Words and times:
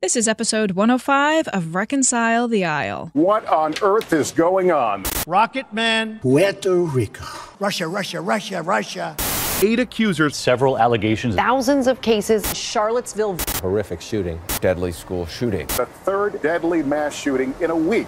This 0.00 0.14
is 0.14 0.28
episode 0.28 0.70
105 0.76 1.48
of 1.48 1.74
Reconcile 1.74 2.46
the 2.46 2.64
Aisle. 2.64 3.10
What 3.14 3.44
on 3.46 3.74
earth 3.82 4.12
is 4.12 4.30
going 4.30 4.70
on? 4.70 5.02
Rocket 5.26 5.72
Man. 5.72 6.20
Puerto 6.20 6.72
Rico. 6.72 7.24
Russia, 7.58 7.88
Russia, 7.88 8.20
Russia, 8.20 8.62
Russia. 8.62 9.16
Eight 9.60 9.80
accusers. 9.80 10.36
Several 10.36 10.78
allegations. 10.78 11.34
Thousands 11.34 11.88
of 11.88 12.00
cases. 12.00 12.46
Charlottesville. 12.56 13.38
Horrific 13.54 14.00
shooting. 14.00 14.40
Deadly 14.60 14.92
school 14.92 15.26
shooting. 15.26 15.66
The 15.66 15.86
third 15.86 16.40
deadly 16.42 16.84
mass 16.84 17.12
shooting 17.12 17.52
in 17.60 17.72
a 17.72 17.76
week. 17.76 18.06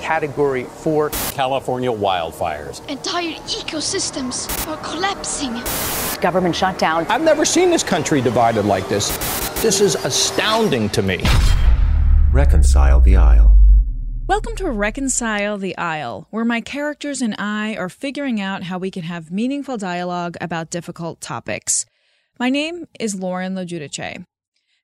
Category 0.00 0.64
4. 0.64 1.10
California 1.30 1.92
wildfires. 1.92 2.84
Entire 2.88 3.34
ecosystems 3.46 4.48
are 4.66 4.76
collapsing. 4.78 5.52
Government 6.20 6.56
shutdown. 6.56 7.06
I've 7.08 7.22
never 7.22 7.44
seen 7.44 7.70
this 7.70 7.84
country 7.84 8.20
divided 8.20 8.64
like 8.64 8.88
this. 8.88 9.16
This 9.62 9.80
is 9.80 9.94
astounding 9.94 10.88
to 10.88 11.02
me. 11.02 11.22
Reconcile 12.32 12.98
the 12.98 13.14
Aisle. 13.14 13.56
Welcome 14.26 14.56
to 14.56 14.68
Reconcile 14.68 15.56
the 15.56 15.78
Aisle, 15.78 16.26
where 16.30 16.44
my 16.44 16.60
characters 16.60 17.22
and 17.22 17.36
I 17.38 17.76
are 17.76 17.88
figuring 17.88 18.40
out 18.40 18.64
how 18.64 18.78
we 18.78 18.90
can 18.90 19.04
have 19.04 19.30
meaningful 19.30 19.76
dialogue 19.76 20.36
about 20.40 20.70
difficult 20.70 21.20
topics. 21.20 21.86
My 22.40 22.50
name 22.50 22.88
is 22.98 23.14
Lauren 23.14 23.54
LoGiudice. 23.54 24.24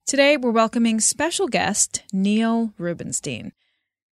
Today, 0.06 0.36
we're 0.36 0.52
welcoming 0.52 1.00
special 1.00 1.48
guest 1.48 2.04
Neil 2.12 2.72
Rubenstein. 2.78 3.50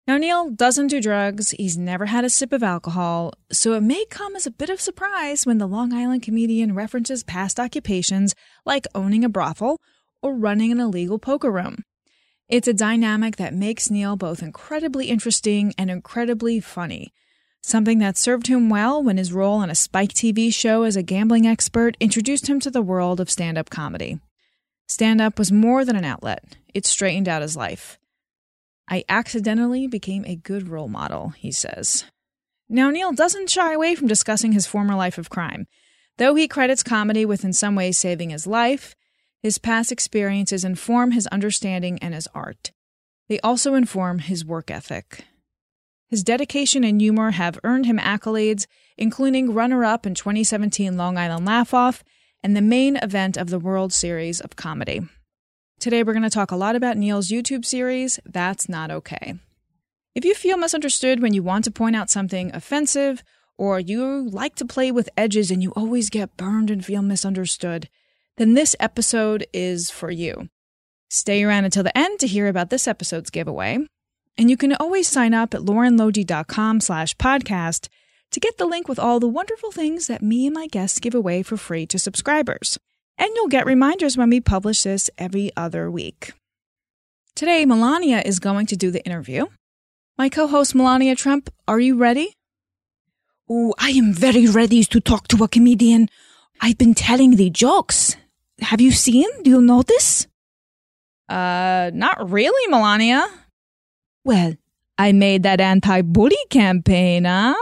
Now, 0.06 0.16
Neil 0.16 0.48
doesn't 0.48 0.86
do 0.86 1.00
drugs, 1.00 1.50
he's 1.50 1.76
never 1.76 2.06
had 2.06 2.24
a 2.24 2.30
sip 2.30 2.52
of 2.52 2.62
alcohol, 2.62 3.32
so 3.50 3.72
it 3.72 3.82
may 3.82 4.04
come 4.04 4.36
as 4.36 4.46
a 4.46 4.52
bit 4.52 4.70
of 4.70 4.80
surprise 4.80 5.44
when 5.44 5.58
the 5.58 5.66
Long 5.66 5.92
Island 5.92 6.22
comedian 6.22 6.72
references 6.76 7.24
past 7.24 7.58
occupations 7.58 8.36
like 8.64 8.86
owning 8.94 9.24
a 9.24 9.28
brothel 9.28 9.80
or 10.22 10.34
running 10.34 10.72
an 10.72 10.80
illegal 10.80 11.18
poker 11.18 11.50
room. 11.50 11.84
It's 12.48 12.68
a 12.68 12.74
dynamic 12.74 13.36
that 13.36 13.54
makes 13.54 13.90
Neil 13.90 14.16
both 14.16 14.42
incredibly 14.42 15.06
interesting 15.06 15.74
and 15.76 15.90
incredibly 15.90 16.60
funny. 16.60 17.12
Something 17.62 17.98
that 17.98 18.16
served 18.16 18.46
him 18.48 18.68
well 18.68 19.02
when 19.02 19.16
his 19.16 19.32
role 19.32 19.58
on 19.58 19.70
a 19.70 19.74
Spike 19.74 20.12
TV 20.12 20.52
show 20.52 20.82
as 20.82 20.96
a 20.96 21.02
gambling 21.02 21.46
expert 21.46 21.96
introduced 22.00 22.48
him 22.48 22.60
to 22.60 22.70
the 22.70 22.82
world 22.82 23.20
of 23.20 23.30
stand 23.30 23.56
up 23.56 23.70
comedy. 23.70 24.18
Stand 24.88 25.20
up 25.20 25.38
was 25.38 25.52
more 25.52 25.84
than 25.84 25.96
an 25.96 26.04
outlet, 26.04 26.44
it 26.74 26.84
straightened 26.84 27.28
out 27.28 27.42
his 27.42 27.56
life. 27.56 27.98
I 28.88 29.04
accidentally 29.08 29.86
became 29.86 30.24
a 30.26 30.36
good 30.36 30.68
role 30.68 30.88
model, 30.88 31.30
he 31.30 31.52
says. 31.52 32.04
Now, 32.68 32.90
Neil 32.90 33.12
doesn't 33.12 33.50
shy 33.50 33.72
away 33.72 33.94
from 33.94 34.08
discussing 34.08 34.52
his 34.52 34.66
former 34.66 34.94
life 34.94 35.16
of 35.16 35.30
crime. 35.30 35.66
Though 36.18 36.34
he 36.34 36.48
credits 36.48 36.82
comedy 36.82 37.24
with 37.24 37.44
in 37.44 37.52
some 37.52 37.74
ways 37.74 37.96
saving 37.96 38.30
his 38.30 38.46
life, 38.46 38.94
his 39.42 39.58
past 39.58 39.90
experiences 39.90 40.64
inform 40.64 41.10
his 41.10 41.26
understanding 41.28 41.98
and 42.00 42.14
his 42.14 42.28
art. 42.34 42.70
They 43.28 43.40
also 43.40 43.74
inform 43.74 44.20
his 44.20 44.44
work 44.44 44.70
ethic. 44.70 45.24
His 46.08 46.22
dedication 46.22 46.84
and 46.84 47.00
humor 47.00 47.30
have 47.32 47.58
earned 47.64 47.86
him 47.86 47.98
accolades, 47.98 48.66
including 48.96 49.54
runner 49.54 49.84
up 49.84 50.06
in 50.06 50.14
2017 50.14 50.96
Long 50.96 51.16
Island 51.16 51.46
Laugh 51.46 51.74
Off 51.74 52.04
and 52.42 52.56
the 52.56 52.62
main 52.62 52.96
event 52.96 53.36
of 53.36 53.50
the 53.50 53.58
World 53.58 53.92
Series 53.92 54.40
of 54.40 54.54
Comedy. 54.54 55.00
Today, 55.80 56.02
we're 56.02 56.12
going 56.12 56.22
to 56.22 56.30
talk 56.30 56.50
a 56.50 56.56
lot 56.56 56.76
about 56.76 56.96
Neil's 56.96 57.30
YouTube 57.30 57.64
series, 57.64 58.20
That's 58.24 58.68
Not 58.68 58.90
Okay. 58.90 59.34
If 60.14 60.24
you 60.24 60.34
feel 60.34 60.58
misunderstood 60.58 61.22
when 61.22 61.32
you 61.32 61.42
want 61.42 61.64
to 61.64 61.70
point 61.70 61.96
out 61.96 62.10
something 62.10 62.54
offensive, 62.54 63.24
or 63.56 63.80
you 63.80 64.28
like 64.28 64.54
to 64.56 64.66
play 64.66 64.92
with 64.92 65.08
edges 65.16 65.50
and 65.50 65.62
you 65.62 65.70
always 65.72 66.10
get 66.10 66.36
burned 66.36 66.70
and 66.70 66.84
feel 66.84 67.02
misunderstood, 67.02 67.88
then 68.36 68.54
this 68.54 68.74
episode 68.80 69.46
is 69.52 69.90
for 69.90 70.10
you. 70.10 70.48
Stay 71.10 71.44
around 71.44 71.64
until 71.64 71.82
the 71.82 71.96
end 71.96 72.18
to 72.20 72.26
hear 72.26 72.48
about 72.48 72.70
this 72.70 72.88
episode's 72.88 73.30
giveaway. 73.30 73.78
And 74.38 74.48
you 74.48 74.56
can 74.56 74.74
always 74.74 75.08
sign 75.08 75.34
up 75.34 75.54
at 75.54 75.60
laurenlogi.com 75.60 76.80
slash 76.80 77.14
podcast 77.16 77.88
to 78.30 78.40
get 78.40 78.56
the 78.56 78.66
link 78.66 78.88
with 78.88 78.98
all 78.98 79.20
the 79.20 79.28
wonderful 79.28 79.70
things 79.70 80.06
that 80.06 80.22
me 80.22 80.46
and 80.46 80.54
my 80.54 80.66
guests 80.66 80.98
give 80.98 81.14
away 81.14 81.42
for 81.42 81.56
free 81.56 81.86
to 81.86 81.98
subscribers 81.98 82.78
and 83.18 83.30
you'll 83.36 83.48
get 83.48 83.66
reminders 83.66 84.16
when 84.16 84.30
we 84.30 84.40
publish 84.40 84.82
this 84.82 85.10
every 85.18 85.50
other 85.56 85.90
week. 85.90 86.32
Today, 87.34 87.64
Melania 87.64 88.22
is 88.24 88.38
going 88.38 88.66
to 88.66 88.76
do 88.76 88.90
the 88.90 89.04
interview. 89.04 89.46
My 90.18 90.28
co 90.28 90.46
host, 90.46 90.74
Melania 90.74 91.14
Trump, 91.14 91.48
are 91.66 91.80
you 91.80 91.96
ready? 91.96 92.34
Oh, 93.48 93.74
I 93.78 93.90
am 93.90 94.12
very 94.12 94.46
ready 94.46 94.84
to 94.84 95.00
talk 95.00 95.28
to 95.28 95.44
a 95.44 95.48
comedian. 95.48 96.08
I've 96.60 96.78
been 96.78 96.94
telling 96.94 97.36
the 97.36 97.50
jokes. 97.50 98.16
Have 98.60 98.80
you 98.80 98.92
seen? 98.92 99.28
Do 99.42 99.50
you 99.50 99.62
notice? 99.62 100.26
Uh, 101.28 101.90
not 101.94 102.30
really, 102.30 102.70
Melania. 102.70 103.26
Well, 104.24 104.54
I 104.98 105.12
made 105.12 105.42
that 105.44 105.60
anti 105.60 106.02
bully 106.02 106.36
campaign, 106.50 107.24
huh? 107.24 107.54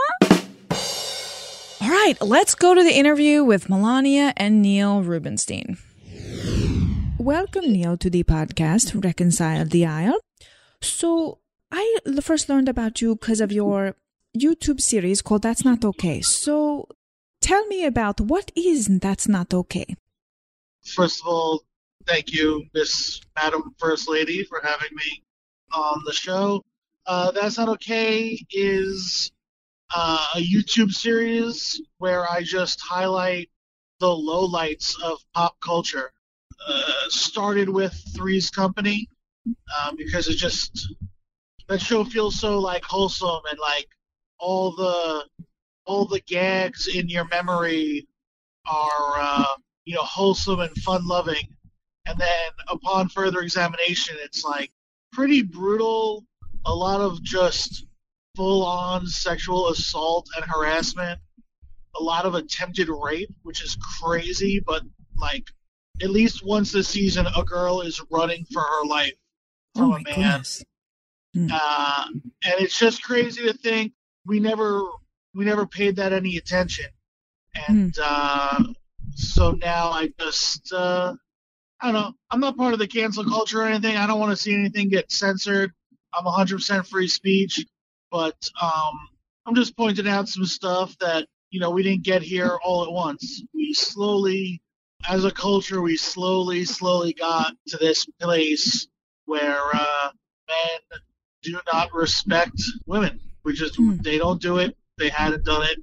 All 1.81 1.89
right, 1.89 2.17
let's 2.21 2.55
go 2.55 2.75
to 2.75 2.83
the 2.83 2.93
interview 2.93 3.45
with 3.45 3.71
Melania 3.71 4.35
and 4.37 4.61
Neil 4.61 5.03
Rubenstein. 5.03 5.79
Welcome, 7.19 7.73
Neil, 7.73 7.97
to 7.99 8.11
the 8.11 8.25
podcast 8.25 9.03
Reconcile 9.03 9.65
the 9.65 9.87
Aisle. 9.87 10.21
So, 10.83 11.39
I 11.71 11.99
first 12.21 12.49
learned 12.49 12.69
about 12.69 13.01
you 13.01 13.15
because 13.15 13.41
of 13.41 13.53
your 13.53 13.95
YouTube 14.37 14.81
series 14.81 15.23
called 15.23 15.43
That's 15.43 15.65
Not 15.65 15.85
Okay. 15.85 16.21
So, 16.21 16.89
tell 17.41 17.65
me 17.67 17.85
about 17.85 18.21
what 18.21 18.51
is 18.57 18.87
That's 18.87 19.29
Not 19.29 19.55
Okay? 19.55 19.95
First 20.85 21.21
of 21.21 21.27
all, 21.27 21.63
thank 22.07 22.33
you, 22.33 22.65
Miss 22.75 23.21
Madam 23.37 23.75
First 23.79 24.09
Lady, 24.09 24.45
for 24.45 24.61
having 24.63 24.95
me 24.95 25.23
on 25.73 26.03
the 26.05 26.13
show. 26.13 26.65
Uh, 27.07 27.31
That's 27.31 27.59
Not 27.59 27.69
Okay 27.69 28.45
is 28.51 29.33
uh, 29.95 30.27
a 30.37 30.39
YouTube 30.39 30.93
series 30.93 31.81
where 31.99 32.31
I 32.31 32.43
just 32.43 32.81
highlight 32.81 33.51
the 33.99 34.07
lowlights 34.07 35.01
of 35.03 35.19
pop 35.35 35.57
culture. 35.65 36.13
Uh, 36.69 36.83
started 37.09 37.69
with 37.69 37.95
Three's 38.15 38.51
Company 38.51 39.09
um, 39.81 39.97
because 39.97 40.29
it 40.29 40.37
just 40.37 40.95
that 41.69 41.81
show 41.81 42.05
feels 42.05 42.39
so 42.39 42.59
like 42.59 42.85
wholesome 42.85 43.41
and 43.49 43.59
like 43.59 43.89
all 44.39 44.73
the 44.73 45.25
all 45.87 46.05
the 46.05 46.21
gags 46.21 46.87
in 46.87 47.09
your 47.09 47.27
memory 47.29 48.07
are 48.67 49.15
uh, 49.19 49.55
you 49.91 49.97
know 49.97 50.03
wholesome 50.03 50.61
and 50.61 50.77
fun 50.79 51.05
loving, 51.05 51.49
and 52.07 52.17
then 52.17 52.51
upon 52.69 53.09
further 53.09 53.41
examination, 53.41 54.17
it's 54.23 54.45
like 54.45 54.71
pretty 55.13 55.43
brutal. 55.43 56.25
A 56.65 56.73
lot 56.73 57.01
of 57.01 57.21
just 57.25 57.87
full 58.37 58.65
on 58.65 59.05
sexual 59.09 59.71
assault 59.71 60.29
and 60.37 60.45
harassment, 60.45 61.19
a 61.99 62.03
lot 62.03 62.25
of 62.25 62.37
attempted 62.37 62.89
rape, 62.89 63.35
which 63.43 63.65
is 63.65 63.77
crazy, 64.01 64.61
but 64.65 64.85
like 65.17 65.51
at 66.01 66.11
least 66.11 66.47
once 66.47 66.71
this 66.71 66.87
season, 66.87 67.27
a 67.37 67.43
girl 67.43 67.81
is 67.81 68.01
running 68.13 68.47
for 68.53 68.63
her 68.63 68.87
life 68.87 69.15
from 69.75 69.91
oh 69.91 69.97
a 69.97 70.03
man. 70.03 70.43
Mm. 71.37 71.51
Uh, 71.53 72.05
and 72.13 72.55
it's 72.61 72.79
just 72.79 73.03
crazy 73.03 73.43
to 73.43 73.55
think 73.55 73.93
we 74.25 74.39
never 74.39 74.85
we 75.35 75.45
never 75.45 75.67
paid 75.67 75.97
that 75.97 76.13
any 76.13 76.37
attention. 76.37 76.87
And 77.67 77.93
mm. 77.93 78.01
uh, 78.01 78.73
so 79.21 79.53
now 79.53 79.91
I 79.91 80.13
just 80.19 80.73
uh, 80.73 81.15
I 81.81 81.87
don't 81.87 81.95
know. 81.95 82.13
I'm 82.31 82.41
not 82.41 82.57
part 82.57 82.73
of 82.73 82.79
the 82.79 82.87
cancel 82.87 83.25
culture 83.25 83.63
or 83.63 83.67
anything. 83.67 83.97
I 83.97 84.07
don't 84.07 84.21
want 84.21 84.31
to 84.31 84.37
see 84.37 84.55
anything 84.55 84.89
get 84.89 85.11
censored. 85.11 85.73
I'm 86.13 86.25
100% 86.25 86.87
free 86.87 87.09
speech. 87.09 87.65
But 88.11 88.37
um, 88.61 89.09
I'm 89.47 89.55
just 89.55 89.77
pointing 89.77 90.09
out 90.09 90.29
some 90.29 90.45
stuff 90.45 90.97
that 90.99 91.27
you 91.51 91.61
know 91.61 91.71
we 91.71 91.83
didn't 91.83 92.03
get 92.03 92.23
here 92.23 92.59
all 92.63 92.85
at 92.85 92.93
once. 92.93 93.43
We 93.55 93.73
slowly, 93.73 94.61
as 95.09 95.25
a 95.25 95.31
culture, 95.31 95.81
we 95.81 95.97
slowly, 95.97 96.65
slowly 96.65 97.13
got 97.13 97.55
to 97.69 97.77
this 97.77 98.05
place 98.21 98.89
where 99.27 99.61
uh, 99.73 100.11
men 100.49 101.01
do 101.43 101.61
not 101.73 101.95
respect 101.95 102.61
women. 102.87 103.21
We 103.45 103.55
just 103.55 103.79
mm. 103.79 104.03
they 104.03 104.19
don't 104.19 104.43
do 104.43 104.59
it. 104.59 104.77
They 104.99 105.09
hadn't 105.09 105.45
done 105.45 105.63
it, 105.63 105.79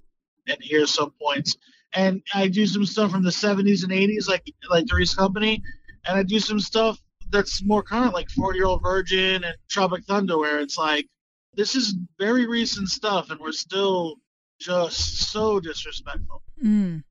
and 0.48 0.58
here's 0.62 0.94
some 0.94 1.12
points. 1.22 1.58
And 1.94 2.22
I 2.34 2.48
do 2.48 2.66
some 2.68 2.86
stuff 2.86 3.12
from 3.12 3.24
the 3.24 3.30
70s 3.30 3.84
and 3.84 3.92
80s, 3.92 4.28
like 4.28 4.44
like 4.70 4.88
Three's 4.90 5.14
Company, 5.14 5.64
and 6.06 6.18
I 6.18 6.24
do 6.24 6.40
some 6.40 6.60
stuff 6.60 7.00
that's 7.30 7.64
more 7.64 7.84
current, 7.84 8.14
like 8.14 8.30
40 8.30 8.58
Year 8.58 8.68
Old 8.68 8.82
Virgin 8.82 9.44
and 9.44 9.56
Tropic 9.70 10.04
Thunder, 10.06 10.38
where 10.38 10.60
it's 10.60 10.78
like 10.78 11.08
this 11.54 11.76
is 11.76 11.96
very 12.20 12.46
recent 12.46 12.90
stuff, 12.90 13.30
and 13.30 13.40
we're 13.40 13.52
still 13.52 14.16
just 14.60 15.32
so 15.32 15.60
disrespectful. 15.60 16.44
Mm. 16.64 17.04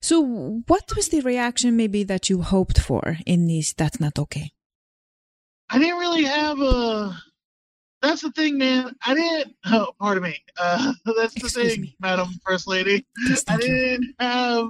So, 0.00 0.62
what 0.66 0.94
was 0.96 1.08
the 1.08 1.20
reaction 1.20 1.76
maybe 1.76 2.02
that 2.04 2.30
you 2.30 2.42
hoped 2.42 2.80
for 2.80 3.18
in 3.26 3.46
this? 3.46 3.72
That's 3.72 4.00
not 4.00 4.18
okay. 4.18 4.52
I 5.68 5.78
didn't 5.78 5.98
really 5.98 6.24
have 6.24 6.60
a. 6.60 7.16
That's 8.02 8.22
the 8.22 8.30
thing, 8.32 8.56
man. 8.56 8.96
I 9.04 9.14
didn't. 9.14 9.54
Oh, 9.66 9.92
pardon 10.00 10.22
me. 10.22 10.36
Uh, 10.58 10.92
that's 11.04 11.34
the 11.34 11.46
Excuse 11.46 11.52
thing, 11.52 11.80
me. 11.82 11.96
Madam 12.00 12.28
First 12.46 12.66
Lady. 12.66 13.06
Yes, 13.28 13.44
I 13.46 13.56
didn't 13.58 14.14
have 14.18 14.68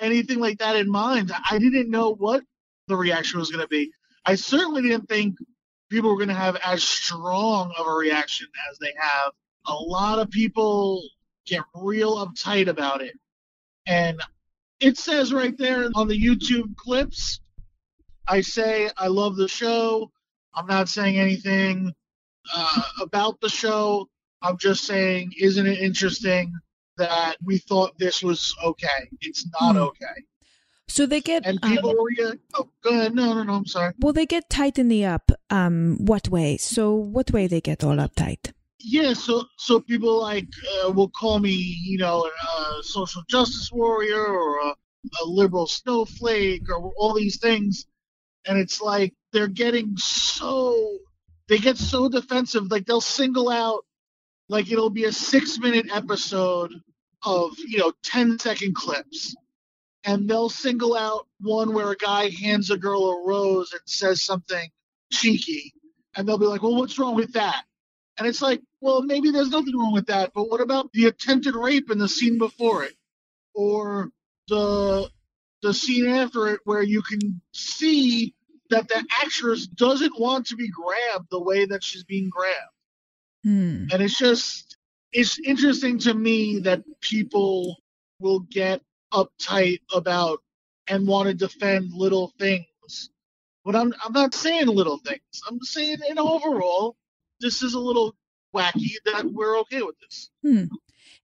anything 0.00 0.38
like 0.38 0.58
that 0.58 0.76
in 0.76 0.88
mind. 0.90 1.32
I 1.50 1.58
didn't 1.58 1.90
know 1.90 2.14
what 2.14 2.42
the 2.88 2.96
reaction 2.96 3.40
was 3.40 3.50
going 3.50 3.62
to 3.62 3.68
be. 3.68 3.90
I 4.24 4.36
certainly 4.36 4.82
didn't 4.82 5.08
think 5.08 5.36
people 5.90 6.10
were 6.10 6.16
going 6.16 6.28
to 6.28 6.34
have 6.34 6.56
as 6.64 6.82
strong 6.82 7.72
of 7.76 7.86
a 7.86 7.92
reaction 7.92 8.46
as 8.70 8.78
they 8.78 8.92
have. 8.98 9.32
A 9.66 9.74
lot 9.74 10.18
of 10.18 10.30
people 10.30 11.02
get 11.46 11.62
real 11.74 12.24
uptight 12.24 12.68
about 12.68 13.02
it. 13.02 13.14
And 13.86 14.20
it 14.80 14.96
says 14.96 15.32
right 15.32 15.56
there 15.56 15.88
on 15.94 16.08
the 16.08 16.20
YouTube 16.20 16.76
clips, 16.76 17.40
I 18.28 18.40
say 18.40 18.90
I 18.96 19.08
love 19.08 19.36
the 19.36 19.48
show. 19.48 20.10
I'm 20.54 20.66
not 20.66 20.88
saying 20.88 21.18
anything 21.18 21.92
uh, 22.54 22.82
about 23.00 23.40
the 23.40 23.48
show. 23.48 24.08
I'm 24.42 24.58
just 24.58 24.84
saying, 24.84 25.32
isn't 25.38 25.66
it 25.66 25.78
interesting 25.78 26.52
that 26.96 27.36
we 27.44 27.58
thought 27.58 27.96
this 27.98 28.22
was 28.22 28.54
okay? 28.64 29.08
It's 29.20 29.46
not 29.60 29.72
Hmm. 29.76 29.82
okay. 29.82 30.24
So 30.88 31.06
they 31.06 31.20
get 31.20 31.46
And 31.46 31.58
um, 31.62 31.70
people 31.70 31.94
were, 31.94 32.10
yeah, 32.10 32.32
oh, 32.54 32.68
go 32.82 32.90
ahead. 32.90 33.14
No, 33.14 33.32
no, 33.34 33.42
no, 33.44 33.54
I'm 33.54 33.66
sorry. 33.66 33.94
well, 33.98 34.12
they 34.12 34.26
get 34.26 34.50
tight 34.50 34.78
in 34.78 34.88
the 34.88 35.06
up. 35.06 35.30
Um, 35.48 35.96
what 36.00 36.28
way? 36.28 36.56
So 36.58 36.92
what 36.92 37.30
way 37.30 37.46
they 37.46 37.60
get 37.62 37.82
all 37.84 37.96
uptight? 37.96 38.52
Yeah, 38.84 39.12
so 39.14 39.44
so 39.58 39.78
people 39.80 40.20
like 40.20 40.48
uh, 40.84 40.90
will 40.90 41.08
call 41.08 41.38
me, 41.38 41.52
you 41.52 41.98
know, 41.98 42.26
a 42.26 42.82
social 42.82 43.22
justice 43.30 43.70
warrior 43.72 44.26
or 44.26 44.58
a, 44.58 44.74
a 45.22 45.24
liberal 45.24 45.68
snowflake 45.68 46.68
or 46.68 46.92
all 46.96 47.14
these 47.14 47.38
things, 47.38 47.86
and 48.44 48.58
it's 48.58 48.80
like 48.82 49.14
they're 49.32 49.46
getting 49.46 49.96
so 49.96 50.98
they 51.52 51.58
get 51.58 51.76
so 51.76 52.08
defensive. 52.08 52.70
Like 52.70 52.86
they'll 52.86 53.02
single 53.02 53.50
out, 53.50 53.84
like 54.48 54.72
it'll 54.72 54.88
be 54.88 55.04
a 55.04 55.12
six 55.12 55.58
minute 55.58 55.86
episode 55.92 56.72
of 57.22 57.52
you 57.58 57.76
know 57.76 57.92
10 58.04 58.38
second 58.38 58.74
clips, 58.74 59.36
and 60.02 60.26
they'll 60.30 60.48
single 60.48 60.96
out 60.96 61.28
one 61.40 61.74
where 61.74 61.90
a 61.90 61.96
guy 61.96 62.30
hands 62.30 62.70
a 62.70 62.78
girl 62.78 63.04
a 63.04 63.28
rose 63.28 63.70
and 63.72 63.82
says 63.84 64.22
something 64.22 64.70
cheeky, 65.12 65.74
and 66.16 66.26
they'll 66.26 66.38
be 66.38 66.46
like, 66.46 66.62
well, 66.62 66.74
what's 66.74 66.98
wrong 66.98 67.16
with 67.16 67.34
that? 67.34 67.64
And 68.16 68.26
it's 68.26 68.40
like, 68.40 68.62
well, 68.80 69.02
maybe 69.02 69.30
there's 69.30 69.50
nothing 69.50 69.76
wrong 69.76 69.92
with 69.92 70.06
that, 70.06 70.32
but 70.34 70.48
what 70.48 70.62
about 70.62 70.90
the 70.94 71.04
attempted 71.04 71.54
rape 71.54 71.90
in 71.90 71.98
the 71.98 72.08
scene 72.08 72.38
before 72.38 72.84
it, 72.84 72.94
or 73.54 74.08
the 74.48 75.10
the 75.60 75.74
scene 75.74 76.08
after 76.08 76.48
it, 76.48 76.60
where 76.64 76.82
you 76.82 77.02
can 77.02 77.42
see 77.52 78.34
that 78.72 78.88
the 78.88 79.04
actress 79.22 79.66
doesn't 79.66 80.18
want 80.20 80.46
to 80.48 80.56
be 80.56 80.68
grabbed 80.68 81.28
the 81.30 81.40
way 81.40 81.64
that 81.66 81.82
she's 81.84 82.04
being 82.04 82.28
grabbed, 82.28 82.76
Hmm. 83.44 83.86
and 83.92 84.02
it's 84.02 84.18
just 84.18 84.76
it's 85.12 85.38
interesting 85.40 85.98
to 86.00 86.14
me 86.14 86.60
that 86.60 86.82
people 87.00 87.76
will 88.18 88.40
get 88.40 88.80
uptight 89.12 89.80
about 89.94 90.38
and 90.88 91.06
want 91.06 91.28
to 91.28 91.34
defend 91.34 91.92
little 91.92 92.32
things, 92.38 93.10
but 93.64 93.76
I'm 93.76 93.92
I'm 94.04 94.12
not 94.12 94.34
saying 94.34 94.66
little 94.66 94.98
things. 94.98 95.20
I'm 95.48 95.60
saying 95.62 95.98
in 96.08 96.18
overall 96.18 96.96
this 97.40 97.62
is 97.62 97.74
a 97.74 97.78
little 97.80 98.14
wacky 98.54 98.92
that 99.06 99.24
we're 99.26 99.58
okay 99.60 99.82
with 99.82 99.96
this. 100.00 100.30
Hmm. 100.42 100.64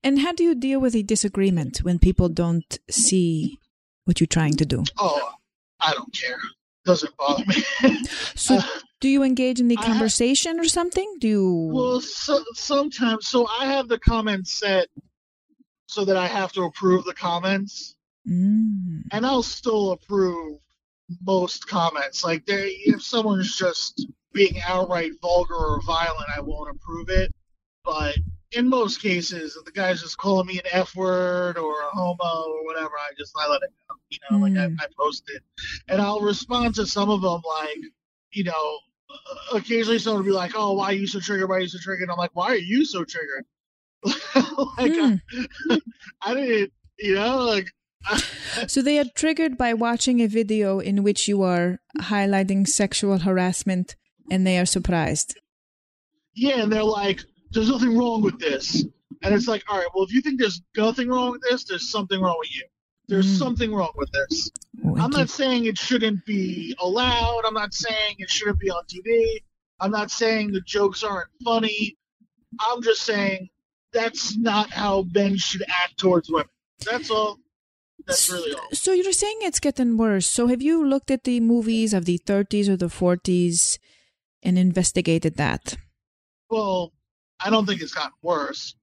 And 0.02 0.20
how 0.20 0.32
do 0.32 0.44
you 0.44 0.54
deal 0.54 0.80
with 0.80 0.92
the 0.92 1.02
disagreement 1.02 1.78
when 1.78 1.98
people 1.98 2.28
don't 2.28 2.78
see 2.90 3.58
what 4.04 4.20
you're 4.20 4.26
trying 4.28 4.54
to 4.54 4.64
do? 4.66 4.84
Oh, 4.98 5.32
I 5.80 5.92
don't 5.92 6.12
care. 6.12 6.38
Doesn't 6.88 7.14
bother 7.19 7.44
me. 7.44 7.56
So 8.35 8.61
do 9.02 9.08
you 9.11 9.23
engage 9.23 9.61
in 9.61 9.69
the 9.69 9.76
conversation 9.76 10.58
or 10.58 10.64
something? 10.64 11.17
Do 11.20 11.29
you? 11.29 11.70
well, 11.70 12.00
so, 12.00 12.43
sometimes, 12.55 13.29
so 13.29 13.46
I 13.61 13.67
have 13.67 13.88
the 13.88 13.99
comments 13.99 14.58
set 14.58 14.88
so 15.87 16.06
that 16.06 16.17
I 16.17 16.26
have 16.26 16.50
to 16.52 16.62
approve 16.62 17.05
the 17.05 17.12
comments, 17.12 17.94
Mm. 18.26 19.02
and 19.12 19.26
I'll 19.26 19.43
still 19.43 19.93
approve 19.93 20.61
most 21.26 21.67
comments. 21.69 22.25
Like, 22.25 22.46
they, 22.46 22.69
if 22.87 23.02
someone's 23.02 23.55
just 23.56 24.06
being 24.32 24.61
outright 24.67 25.12
vulgar 25.20 25.55
or 25.55 25.82
violent, 25.82 26.29
I 26.35 26.40
won't 26.40 26.75
approve 26.75 27.11
it. 27.11 27.31
But 27.85 28.17
in 28.52 28.68
most 28.68 29.02
cases, 29.02 29.56
if 29.56 29.64
the 29.64 29.72
guy's 29.72 30.00
just 30.00 30.16
calling 30.16 30.46
me 30.46 30.58
an 30.58 30.66
F 30.72 30.94
word 30.96 31.58
or 31.58 31.82
a 31.82 31.90
homo 31.92 32.52
or 32.52 32.64
whatever, 32.64 32.92
I 32.98 33.12
just 33.18 33.34
I 33.38 33.48
let 33.48 33.62
it 33.62 33.70
go. 33.88 33.96
You 34.10 34.18
know, 34.30 34.38
like 34.38 34.56
I, 34.56 34.84
I 34.84 34.86
post 34.98 35.24
it, 35.28 35.42
and 35.88 36.00
I'll 36.00 36.20
respond 36.20 36.74
to 36.76 36.86
some 36.86 37.10
of 37.10 37.20
them 37.20 37.42
like, 37.46 37.78
you 38.32 38.44
know, 38.44 38.78
uh, 39.10 39.56
occasionally 39.56 39.98
someone 39.98 40.22
will 40.22 40.30
be 40.30 40.34
like, 40.34 40.52
"Oh, 40.54 40.72
why 40.74 40.86
are 40.86 40.92
you 40.94 41.06
so 41.06 41.20
triggered? 41.20 41.48
Why 41.48 41.56
are 41.56 41.60
you 41.60 41.68
so 41.68 41.78
triggered?" 41.82 42.04
And 42.04 42.12
I'm 42.12 42.18
like, 42.18 42.34
"Why 42.34 42.48
are 42.48 42.56
you 42.56 42.84
so 42.84 43.04
triggered?" 43.04 43.44
like 44.04 44.92
I, 44.92 45.20
I 46.22 46.34
didn't, 46.34 46.72
you 46.98 47.14
know, 47.16 47.38
like 47.38 47.68
So 48.68 48.82
they 48.82 48.98
are 48.98 49.04
triggered 49.14 49.58
by 49.58 49.74
watching 49.74 50.20
a 50.20 50.26
video 50.26 50.80
in 50.80 51.02
which 51.02 51.28
you 51.28 51.42
are 51.42 51.80
highlighting 52.00 52.66
sexual 52.66 53.18
harassment, 53.18 53.96
and 54.30 54.46
they 54.46 54.58
are 54.58 54.66
surprised. 54.66 55.38
yeah, 56.34 56.62
and 56.62 56.72
they're 56.72 56.82
like, 56.82 57.24
"There's 57.50 57.68
nothing 57.68 57.96
wrong 57.96 58.22
with 58.22 58.38
this," 58.38 58.84
and 59.22 59.34
it's 59.34 59.48
like, 59.48 59.64
"All 59.68 59.78
right, 59.78 59.88
well, 59.94 60.04
if 60.04 60.12
you 60.12 60.20
think 60.20 60.38
there's 60.38 60.62
nothing 60.76 61.08
wrong 61.08 61.32
with 61.32 61.42
this, 61.42 61.64
there's 61.64 61.90
something 61.90 62.20
wrong 62.20 62.36
with 62.38 62.54
you. 62.54 62.64
There's 63.08 63.26
mm. 63.26 63.38
something 63.38 63.74
wrong 63.74 63.92
with 63.96 64.10
this." 64.12 64.50
I'm 64.84 65.10
not 65.10 65.28
saying 65.28 65.66
it 65.66 65.78
shouldn't 65.78 66.24
be 66.24 66.74
allowed. 66.80 67.42
I'm 67.46 67.54
not 67.54 67.74
saying 67.74 68.16
it 68.18 68.30
shouldn't 68.30 68.58
be 68.58 68.70
on 68.70 68.84
TV. 68.84 69.42
I'm 69.80 69.90
not 69.90 70.10
saying 70.10 70.52
the 70.52 70.60
jokes 70.60 71.02
aren't 71.02 71.28
funny. 71.44 71.96
I'm 72.60 72.82
just 72.82 73.02
saying 73.02 73.50
that's 73.92 74.36
not 74.36 74.70
how 74.70 75.04
men 75.12 75.36
should 75.36 75.62
act 75.68 75.98
towards 75.98 76.30
women. 76.30 76.48
That's 76.84 77.10
all. 77.10 77.38
That's 78.06 78.30
really 78.30 78.54
all. 78.54 78.68
So 78.72 78.92
you're 78.92 79.12
saying 79.12 79.38
it's 79.42 79.60
getting 79.60 79.96
worse. 79.96 80.26
So 80.26 80.46
have 80.46 80.62
you 80.62 80.84
looked 80.84 81.10
at 81.10 81.24
the 81.24 81.40
movies 81.40 81.92
of 81.92 82.04
the 82.04 82.18
30s 82.18 82.68
or 82.68 82.76
the 82.76 82.86
40s 82.86 83.78
and 84.42 84.58
investigated 84.58 85.36
that? 85.36 85.76
Well, 86.50 86.92
I 87.40 87.50
don't 87.50 87.67
think 87.67 87.81
it's 87.81 87.94
gotten 87.94 88.12
worse. 88.23 88.75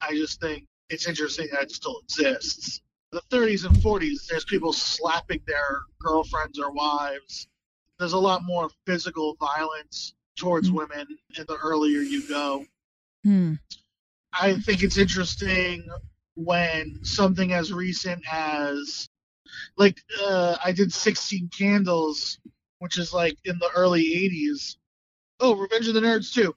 I 0.00 0.12
just 0.14 0.40
think 0.40 0.66
it's 0.90 1.06
interesting 1.06 1.48
that 1.52 1.62
it 1.62 1.70
still 1.70 2.00
exists. 2.02 2.80
The 3.12 3.22
30s 3.30 3.66
and 3.66 3.76
40s, 3.76 4.26
there's 4.26 4.44
people 4.44 4.72
slapping 4.72 5.40
their 5.46 5.80
girlfriends 6.00 6.58
or 6.58 6.72
wives. 6.72 7.46
There's 7.98 8.14
a 8.14 8.18
lot 8.18 8.42
more 8.42 8.68
physical 8.86 9.36
violence 9.36 10.14
towards 10.36 10.70
women 10.70 11.06
in 11.36 11.44
the 11.46 11.56
earlier 11.62 12.00
you 12.00 12.26
go. 12.26 12.64
Hmm. 13.22 13.54
I 14.32 14.54
think 14.54 14.82
it's 14.82 14.98
interesting 14.98 15.88
when 16.34 17.04
something 17.04 17.52
as 17.52 17.72
recent 17.72 18.24
as, 18.32 19.08
like, 19.76 19.98
uh, 20.22 20.56
I 20.64 20.72
did 20.72 20.92
16 20.92 21.50
Candles, 21.56 22.38
which 22.78 22.98
is 22.98 23.12
like 23.12 23.36
in 23.44 23.58
the 23.58 23.70
early 23.76 24.02
80s. 24.02 24.76
Oh, 25.38 25.54
Revenge 25.54 25.88
of 25.88 25.94
the 25.94 26.00
Nerds, 26.00 26.32
too. 26.32 26.54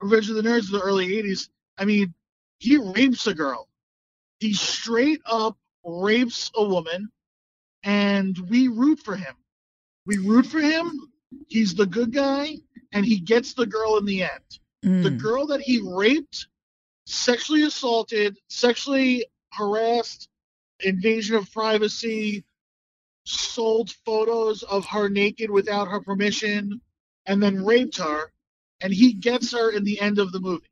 Revenge 0.00 0.28
of 0.30 0.36
the 0.36 0.42
Nerds 0.42 0.66
in 0.66 0.78
the 0.78 0.82
early 0.82 1.08
80s. 1.08 1.48
I 1.78 1.84
mean, 1.84 2.14
he 2.58 2.76
rapes 2.76 3.26
a 3.26 3.34
girl. 3.34 3.68
He 4.40 4.52
straight 4.52 5.20
up 5.26 5.56
rapes 5.84 6.50
a 6.54 6.64
woman, 6.64 7.10
and 7.82 8.36
we 8.50 8.68
root 8.68 9.00
for 9.00 9.16
him. 9.16 9.34
We 10.06 10.18
root 10.18 10.46
for 10.46 10.60
him. 10.60 11.12
He's 11.48 11.74
the 11.74 11.86
good 11.86 12.12
guy, 12.12 12.56
and 12.92 13.04
he 13.04 13.18
gets 13.20 13.54
the 13.54 13.66
girl 13.66 13.96
in 13.98 14.04
the 14.04 14.22
end. 14.22 14.58
The 14.82 15.10
Mm. 15.10 15.18
girl 15.18 15.46
that 15.46 15.62
he 15.62 15.80
raped, 15.80 16.48
sexually 17.06 17.62
assaulted, 17.62 18.38
sexually 18.48 19.26
harassed, 19.52 20.28
invasion 20.80 21.36
of 21.36 21.50
privacy, 21.52 22.44
sold 23.24 23.90
photos 24.04 24.62
of 24.64 24.84
her 24.86 25.08
naked 25.08 25.50
without 25.50 25.88
her 25.88 26.00
permission, 26.00 26.80
and 27.26 27.42
then 27.42 27.64
raped 27.64 27.96
her, 27.96 28.32
and 28.84 28.92
he 28.92 29.14
gets 29.14 29.52
her 29.52 29.70
in 29.70 29.82
the 29.82 29.98
end 30.00 30.18
of 30.18 30.30
the 30.30 30.38
movie. 30.38 30.66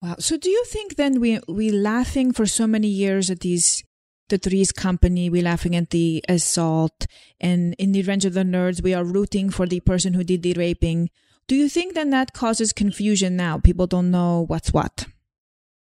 Wow. 0.00 0.16
So 0.20 0.36
do 0.38 0.48
you 0.48 0.64
think 0.64 0.94
then 0.94 1.20
we 1.20 1.40
we 1.48 1.70
laughing 1.70 2.32
for 2.32 2.46
so 2.46 2.66
many 2.66 2.88
years 2.88 3.30
at 3.30 3.40
these 3.40 3.82
the 4.28 4.38
Three's 4.38 4.72
Company, 4.72 5.30
we 5.30 5.40
laughing 5.40 5.76
at 5.76 5.90
the 5.90 6.24
assault, 6.28 7.06
and 7.40 7.74
in 7.78 7.92
the 7.92 8.00
Revenge 8.00 8.24
of 8.24 8.34
the 8.34 8.42
Nerds, 8.42 8.82
we 8.82 8.92
are 8.92 9.04
rooting 9.04 9.50
for 9.50 9.66
the 9.66 9.80
person 9.80 10.14
who 10.14 10.24
did 10.24 10.42
the 10.42 10.54
raping. 10.54 11.10
Do 11.46 11.54
you 11.54 11.68
think 11.68 11.94
then 11.94 12.10
that 12.10 12.32
causes 12.32 12.72
confusion 12.72 13.36
now? 13.36 13.58
People 13.58 13.86
don't 13.86 14.10
know 14.10 14.44
what's 14.48 14.72
what. 14.72 15.06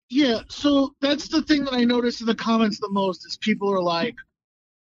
Yeah, 0.09 0.41
so 0.49 0.95
that's 1.03 1.29
the 1.29 1.43
thing 1.43 1.65
that 1.65 1.75
I 1.75 1.85
notice 1.85 2.21
in 2.21 2.27
the 2.27 2.35
comments 2.35 2.81
the 2.81 2.89
most 2.91 3.27
is 3.27 3.37
people 3.37 3.73
are 3.73 3.83
like, 3.83 4.17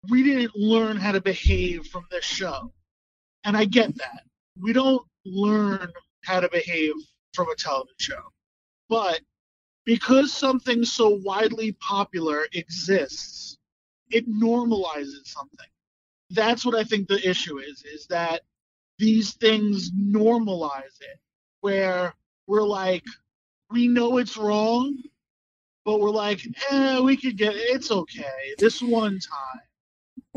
we 0.10 0.24
didn't 0.24 0.56
learn 0.56 0.98
how 0.98 1.12
to 1.12 1.22
behave 1.22 1.88
from 1.88 2.06
this 2.12 2.24
show. 2.24 2.72
And 3.44 3.58
I 3.58 3.66
get 3.66 3.98
that. 3.98 4.24
We 4.62 4.74
don't 4.74 5.06
learn 5.26 5.92
how 6.30 6.40
to 6.40 6.50
behave 6.50 6.94
from 7.34 7.50
a 7.50 7.56
television 7.56 7.96
show. 7.98 8.22
But 8.88 9.22
because 9.84 10.32
something 10.32 10.86
so 10.86 11.20
widely 11.24 11.72
popular 11.72 12.46
exists, 12.54 13.58
it 14.12 14.30
normalizes 14.30 15.26
something. 15.26 15.68
That's 16.30 16.64
what 16.64 16.76
I 16.76 16.84
think 16.84 17.08
the 17.08 17.28
issue 17.28 17.58
is, 17.58 17.84
is 17.84 18.06
that 18.08 18.42
these 19.00 19.34
things 19.34 19.92
normalize 19.92 21.02
it, 21.02 21.20
where 21.62 22.14
we're 22.46 22.62
like, 22.62 23.04
we 23.72 23.88
know 23.88 24.18
it's 24.18 24.38
wrong, 24.38 25.02
but 25.84 26.00
we're 26.00 26.12
like, 26.12 26.42
eh, 26.70 27.00
we 27.00 27.18
could 27.18 27.38
get 27.38 27.56
it. 27.56 27.76
It's 27.76 27.90
okay. 27.90 28.54
This 28.60 28.84
one 28.84 29.20
time. 29.20 29.69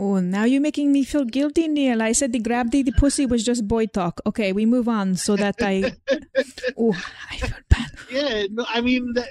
Oh, 0.03 0.19
now 0.19 0.43
you're 0.43 0.61
making 0.61 0.91
me 0.91 1.05
feel 1.05 1.25
guilty, 1.25 1.69
Neil. 1.69 2.03
I 2.03 2.11
said 2.11 2.33
the 2.33 2.41
grab 2.41 2.73
the, 2.73 2.83
the 2.83 2.91
pussy 2.91 3.25
was 3.25 3.45
just 3.45 3.69
boy 3.69 3.87
talk. 3.87 4.21
Okay, 4.27 4.53
we 4.53 4.67
move 4.67 4.89
on 4.89 5.15
so 5.15 5.37
that 5.37 5.55
I. 5.61 5.93
oh, 6.77 7.01
I 7.31 7.37
feel 7.37 7.57
bad. 7.69 7.91
Yeah, 8.11 8.47
no, 8.51 8.67
I 8.69 8.81
mean 8.81 9.13
that, 9.13 9.29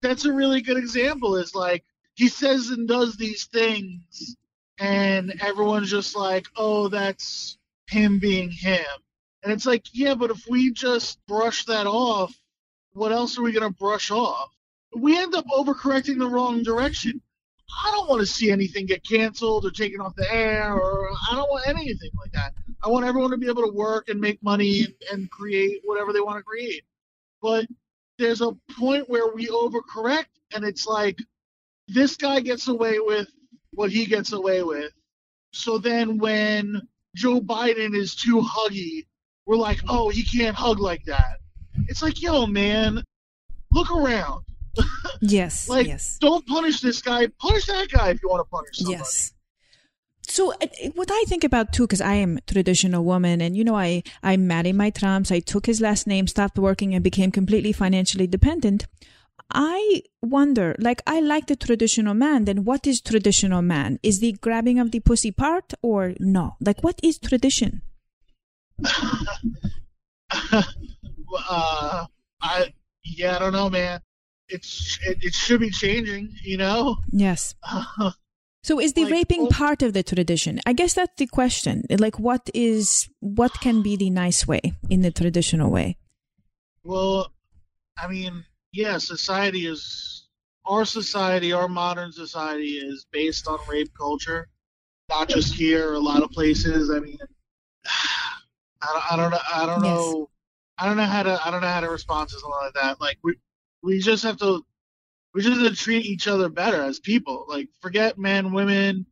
that's 0.00 0.24
a 0.24 0.32
really 0.32 0.62
good 0.62 0.78
example. 0.78 1.36
Is 1.36 1.54
like 1.54 1.84
he 2.14 2.28
says 2.28 2.70
and 2.70 2.88
does 2.88 3.16
these 3.16 3.44
things, 3.44 4.34
and 4.78 5.34
everyone's 5.42 5.90
just 5.90 6.16
like, 6.16 6.46
"Oh, 6.56 6.88
that's 6.88 7.58
him 7.86 8.18
being 8.18 8.50
him," 8.50 8.96
and 9.42 9.52
it's 9.52 9.66
like, 9.66 9.84
yeah, 9.92 10.14
but 10.14 10.30
if 10.30 10.46
we 10.48 10.72
just 10.72 11.18
brush 11.26 11.66
that 11.66 11.86
off, 11.86 12.34
what 12.94 13.12
else 13.12 13.36
are 13.36 13.42
we 13.42 13.52
gonna 13.52 13.68
brush 13.68 14.10
off? 14.10 14.48
We 14.96 15.18
end 15.18 15.34
up 15.34 15.44
overcorrecting 15.48 16.18
the 16.18 16.30
wrong 16.30 16.62
direction. 16.62 17.20
I 17.70 17.90
don't 17.90 18.08
want 18.08 18.20
to 18.20 18.26
see 18.26 18.50
anything 18.50 18.86
get 18.86 19.06
canceled 19.06 19.64
or 19.64 19.70
taken 19.70 20.00
off 20.00 20.14
the 20.16 20.32
air, 20.32 20.74
or 20.74 21.10
I 21.30 21.34
don't 21.34 21.50
want 21.50 21.66
anything 21.66 22.10
like 22.18 22.32
that. 22.32 22.54
I 22.82 22.88
want 22.88 23.06
everyone 23.06 23.30
to 23.30 23.36
be 23.36 23.48
able 23.48 23.62
to 23.62 23.72
work 23.72 24.08
and 24.08 24.20
make 24.20 24.42
money 24.42 24.84
and, 24.84 24.94
and 25.12 25.30
create 25.30 25.80
whatever 25.84 26.12
they 26.12 26.20
want 26.20 26.38
to 26.38 26.42
create. 26.42 26.82
But 27.40 27.66
there's 28.18 28.40
a 28.40 28.52
point 28.78 29.08
where 29.08 29.34
we 29.34 29.48
overcorrect, 29.48 30.26
and 30.54 30.64
it's 30.64 30.86
like 30.86 31.18
this 31.88 32.16
guy 32.16 32.40
gets 32.40 32.68
away 32.68 32.98
with 33.00 33.28
what 33.72 33.90
he 33.90 34.06
gets 34.06 34.32
away 34.32 34.62
with. 34.62 34.92
So 35.52 35.78
then 35.78 36.18
when 36.18 36.82
Joe 37.14 37.40
Biden 37.40 37.94
is 37.94 38.14
too 38.14 38.40
huggy, 38.40 39.06
we're 39.46 39.56
like, 39.56 39.80
oh, 39.88 40.08
he 40.08 40.22
can't 40.22 40.56
hug 40.56 40.80
like 40.80 41.04
that. 41.04 41.38
It's 41.88 42.02
like, 42.02 42.22
yo, 42.22 42.46
man, 42.46 43.02
look 43.72 43.90
around. 43.90 44.44
Yes. 45.20 45.68
like, 45.68 45.86
yes. 45.86 46.18
don't 46.20 46.46
punish 46.46 46.80
this 46.80 47.00
guy. 47.00 47.28
Punish 47.38 47.66
that 47.66 47.88
guy 47.88 48.10
if 48.10 48.22
you 48.22 48.28
want 48.28 48.40
to 48.40 48.50
punish 48.50 48.76
somebody. 48.78 48.98
Yes. 48.98 49.32
So 50.26 50.52
what 50.94 51.10
I 51.10 51.24
think 51.26 51.44
about 51.44 51.72
too, 51.72 51.84
because 51.84 52.00
I 52.00 52.14
am 52.14 52.38
a 52.38 52.40
traditional 52.42 53.04
woman, 53.04 53.40
and 53.40 53.56
you 53.56 53.64
know, 53.64 53.76
I 53.76 54.02
I 54.22 54.36
married 54.36 54.74
my 54.74 54.90
Trumps. 54.90 55.30
I 55.30 55.40
took 55.40 55.66
his 55.66 55.80
last 55.80 56.06
name, 56.06 56.26
stopped 56.26 56.58
working, 56.58 56.94
and 56.94 57.04
became 57.04 57.30
completely 57.30 57.72
financially 57.72 58.26
dependent. 58.26 58.86
I 59.52 60.02
wonder, 60.22 60.74
like, 60.78 61.02
I 61.06 61.20
like 61.20 61.46
the 61.46 61.56
traditional 61.56 62.14
man. 62.14 62.46
Then 62.46 62.64
what 62.64 62.86
is 62.86 63.00
traditional 63.00 63.62
man? 63.62 63.98
Is 64.02 64.20
the 64.20 64.32
grabbing 64.32 64.78
of 64.78 64.90
the 64.90 65.00
pussy 65.00 65.30
part 65.30 65.74
or 65.82 66.14
no? 66.18 66.56
Like, 66.60 66.82
what 66.82 66.98
is 67.02 67.18
tradition? 67.18 67.82
uh, 71.48 72.06
I 72.40 72.72
yeah, 73.04 73.36
I 73.36 73.38
don't 73.38 73.52
know, 73.52 73.68
man. 73.68 74.00
It's 74.48 74.98
it, 75.06 75.18
it 75.22 75.34
should 75.34 75.60
be 75.60 75.70
changing, 75.70 76.34
you 76.42 76.56
know. 76.58 76.96
Yes. 77.10 77.54
Uh-huh. 77.62 78.10
So 78.62 78.80
is 78.80 78.94
the 78.94 79.04
Like, 79.04 79.12
raping 79.12 79.42
oh- 79.42 79.48
part 79.48 79.82
of 79.82 79.92
the 79.92 80.02
tradition? 80.02 80.60
I 80.66 80.72
guess 80.72 80.94
that's 80.94 81.12
the 81.16 81.26
question. 81.26 81.84
Like, 81.90 82.18
what 82.18 82.48
is 82.54 83.08
what 83.20 83.52
can 83.60 83.82
be 83.82 83.96
the 83.96 84.10
nice 84.10 84.46
way 84.46 84.60
in 84.88 85.02
the 85.02 85.10
traditional 85.10 85.70
way? 85.70 85.96
Well, 86.82 87.30
I 87.98 88.08
mean, 88.08 88.44
yeah, 88.72 88.98
society 88.98 89.66
is 89.66 90.26
our 90.66 90.84
society, 90.84 91.52
our 91.52 91.68
modern 91.68 92.12
society 92.12 92.72
is 92.78 93.06
based 93.12 93.46
on 93.48 93.58
rape 93.68 93.92
culture. 93.96 94.48
Not 95.10 95.28
just 95.28 95.54
here, 95.54 95.92
a 95.92 95.98
lot 95.98 96.22
of 96.22 96.30
places. 96.30 96.90
I 96.90 97.00
mean, 97.00 97.18
I 98.82 98.86
don't, 98.92 99.12
I 99.12 99.16
don't 99.16 99.30
know. 99.30 99.38
I 99.54 99.66
don't 99.66 99.84
Yes. 99.84 99.94
know. 99.96 100.30
I 100.78 100.86
don't 100.86 100.96
know 100.96 101.04
how 101.04 101.22
to. 101.22 101.40
I 101.46 101.50
don't 101.50 101.60
know 101.60 101.68
how 101.68 101.80
to 101.80 101.88
respond 101.90 102.28
to 102.30 102.34
something 102.34 102.50
like 102.62 102.74
that. 102.74 103.00
Like 103.00 103.18
we, 103.22 103.34
we 103.84 103.98
just 104.00 104.24
have 104.24 104.38
to. 104.38 104.64
We 105.34 105.42
just 105.42 105.60
have 105.60 105.70
to 105.70 105.76
treat 105.76 106.06
each 106.06 106.28
other 106.28 106.48
better 106.48 106.80
as 106.82 107.00
people. 107.00 107.44
Like 107.48 107.68
forget 107.80 108.18
men, 108.18 108.52
women. 108.52 109.06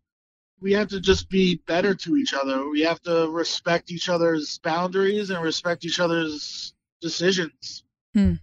We 0.61 0.73
have 0.75 0.88
to 0.88 1.00
just 1.00 1.29
be 1.29 1.61
better 1.67 1.95
to 1.95 2.17
each 2.17 2.33
other. 2.33 2.69
We 2.69 2.83
have 2.83 3.02
to 3.02 3.29
respect 3.31 3.91
each 3.91 4.09
other's 4.09 4.59
boundaries 4.59 5.31
and 5.31 5.43
respect 5.43 5.85
each 5.85 5.99
other's 5.99 6.73
decisions. 7.00 7.83
Hmm. 8.14 8.35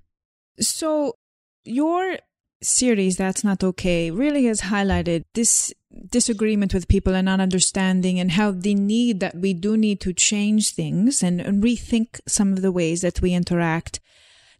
So 0.59 1.15
your 1.63 2.17
series 2.61 3.15
that's 3.15 3.45
not 3.45 3.63
okay 3.63 4.11
really 4.11 4.45
has 4.45 4.63
highlighted 4.63 5.23
this 5.33 5.73
disagreement 6.11 6.73
with 6.73 6.89
people 6.89 7.15
and 7.15 7.25
not 7.25 7.39
understanding 7.39 8.19
and 8.19 8.31
how 8.31 8.51
the 8.51 8.75
need 8.75 9.21
that 9.21 9.35
we 9.35 9.53
do 9.53 9.77
need 9.77 10.01
to 10.01 10.11
change 10.11 10.71
things 10.71 11.23
and, 11.23 11.39
and 11.39 11.63
rethink 11.63 12.19
some 12.27 12.51
of 12.51 12.61
the 12.61 12.71
ways 12.71 12.99
that 12.99 13.21
we 13.21 13.33
interact. 13.33 14.01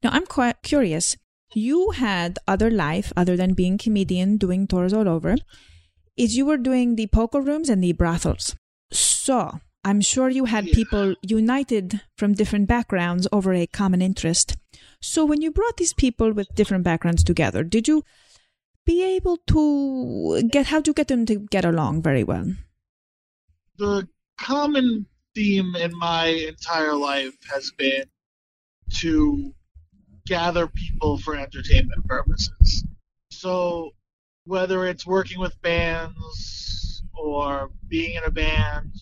Now 0.01 0.11
I'm 0.11 0.25
quite 0.25 0.63
curious. 0.63 1.17
You 1.53 1.91
had 1.91 2.37
other 2.47 2.69
life 2.69 3.11
other 3.17 3.35
than 3.35 3.53
being 3.53 3.77
comedian, 3.77 4.37
doing 4.37 4.67
tours 4.67 4.93
all 4.93 5.07
over. 5.07 5.35
Is 6.17 6.35
you 6.37 6.45
were 6.45 6.57
doing 6.57 6.95
the 6.95 7.07
poker 7.07 7.41
rooms 7.41 7.69
and 7.69 7.83
the 7.83 7.93
brothels. 7.93 8.55
So 8.91 9.59
I'm 9.83 10.01
sure 10.01 10.29
you 10.29 10.45
had 10.45 10.67
Yeah. 10.67 10.73
people 10.73 11.15
united 11.21 12.01
from 12.17 12.33
different 12.33 12.67
backgrounds 12.67 13.27
over 13.31 13.53
a 13.53 13.67
common 13.67 14.01
interest. 14.01 14.57
So 15.01 15.25
when 15.25 15.41
you 15.41 15.51
brought 15.51 15.77
these 15.77 15.93
people 15.93 16.33
with 16.33 16.53
different 16.55 16.83
backgrounds 16.83 17.23
together, 17.23 17.63
did 17.63 17.87
you 17.87 18.03
be 18.85 19.03
able 19.03 19.37
to 19.47 20.41
get 20.51 20.67
how 20.67 20.81
do 20.81 20.89
you 20.89 20.93
get 20.93 21.07
them 21.07 21.25
to 21.27 21.35
get 21.49 21.63
along 21.65 22.01
very 22.01 22.23
well? 22.23 22.45
the 23.77 24.07
common 24.37 25.05
theme 25.35 25.73
in 25.75 25.97
my 25.97 26.25
entire 26.27 26.95
life 26.95 27.37
has 27.49 27.71
been 27.77 28.03
to 28.99 29.53
gather 30.25 30.67
people 30.67 31.17
for 31.17 31.35
entertainment 31.35 32.05
purposes. 32.07 32.83
So 33.31 33.91
whether 34.45 34.85
it's 34.85 35.05
working 35.05 35.39
with 35.39 35.59
bands 35.61 37.03
or 37.13 37.69
being 37.87 38.15
in 38.15 38.23
a 38.25 38.31
band 38.31 38.93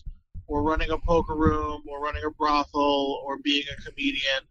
or 0.46 0.62
running 0.62 0.90
a 0.90 0.98
poker 0.98 1.34
room 1.34 1.82
or 1.88 2.00
running 2.02 2.24
a 2.24 2.30
brothel 2.30 3.22
or 3.24 3.38
being 3.38 3.64
a 3.70 3.82
comedian, 3.82 4.42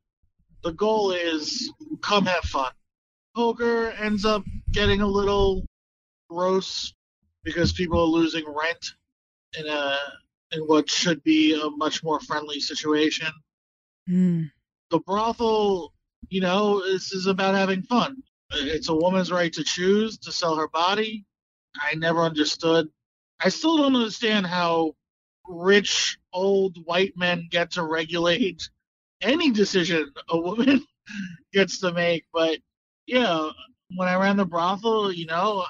the 0.64 0.74
goal 0.74 1.12
is 1.12 1.72
come 2.02 2.26
have 2.26 2.44
fun. 2.44 2.72
Poker 3.36 3.92
ends 3.92 4.26
up 4.26 4.44
getting 4.72 5.02
a 5.02 5.08
little 5.08 5.66
gross 6.30 6.94
because 7.44 7.72
people 7.72 8.00
are 8.00 8.06
losing 8.06 8.46
rent 8.48 8.94
in 9.58 9.68
a 9.68 9.98
in 10.52 10.62
what 10.62 10.90
should 10.90 11.24
be 11.24 11.60
a 11.60 11.70
much 11.72 12.04
more 12.04 12.20
friendly 12.22 12.60
situation. 12.60 13.28
Mm. 14.10 14.50
The 14.90 15.00
brothel, 15.00 15.94
you 16.30 16.42
know, 16.42 16.82
this 16.86 17.14
is 17.14 17.28
about 17.28 17.56
having 17.56 17.82
fun. 17.84 18.24
It's 18.52 18.90
a 18.90 18.96
woman's 18.96 19.32
right 19.32 19.52
to 19.54 19.64
choose 19.64 20.18
to 20.20 20.32
sell 20.32 20.56
her 20.56 20.68
body. 20.70 21.26
I 21.76 21.96
never 21.96 22.22
understood. 22.22 22.90
I 23.40 23.50
still 23.50 23.78
don't 23.78 23.96
understand 23.96 24.48
how 24.48 24.96
rich 25.48 26.18
old 26.34 26.78
white 26.86 27.14
men 27.18 27.48
get 27.50 27.72
to 27.72 27.84
regulate 27.84 28.70
any 29.22 29.52
decision 29.52 30.12
a 30.30 30.40
woman 30.40 30.86
gets 31.54 31.80
to 31.80 31.92
make. 31.92 32.26
But 32.34 32.60
yeah, 33.06 33.50
when 33.96 34.08
I 34.08 34.16
ran 34.16 34.38
the 34.38 34.46
brothel, 34.46 35.12
you 35.12 35.26
know, 35.26 35.66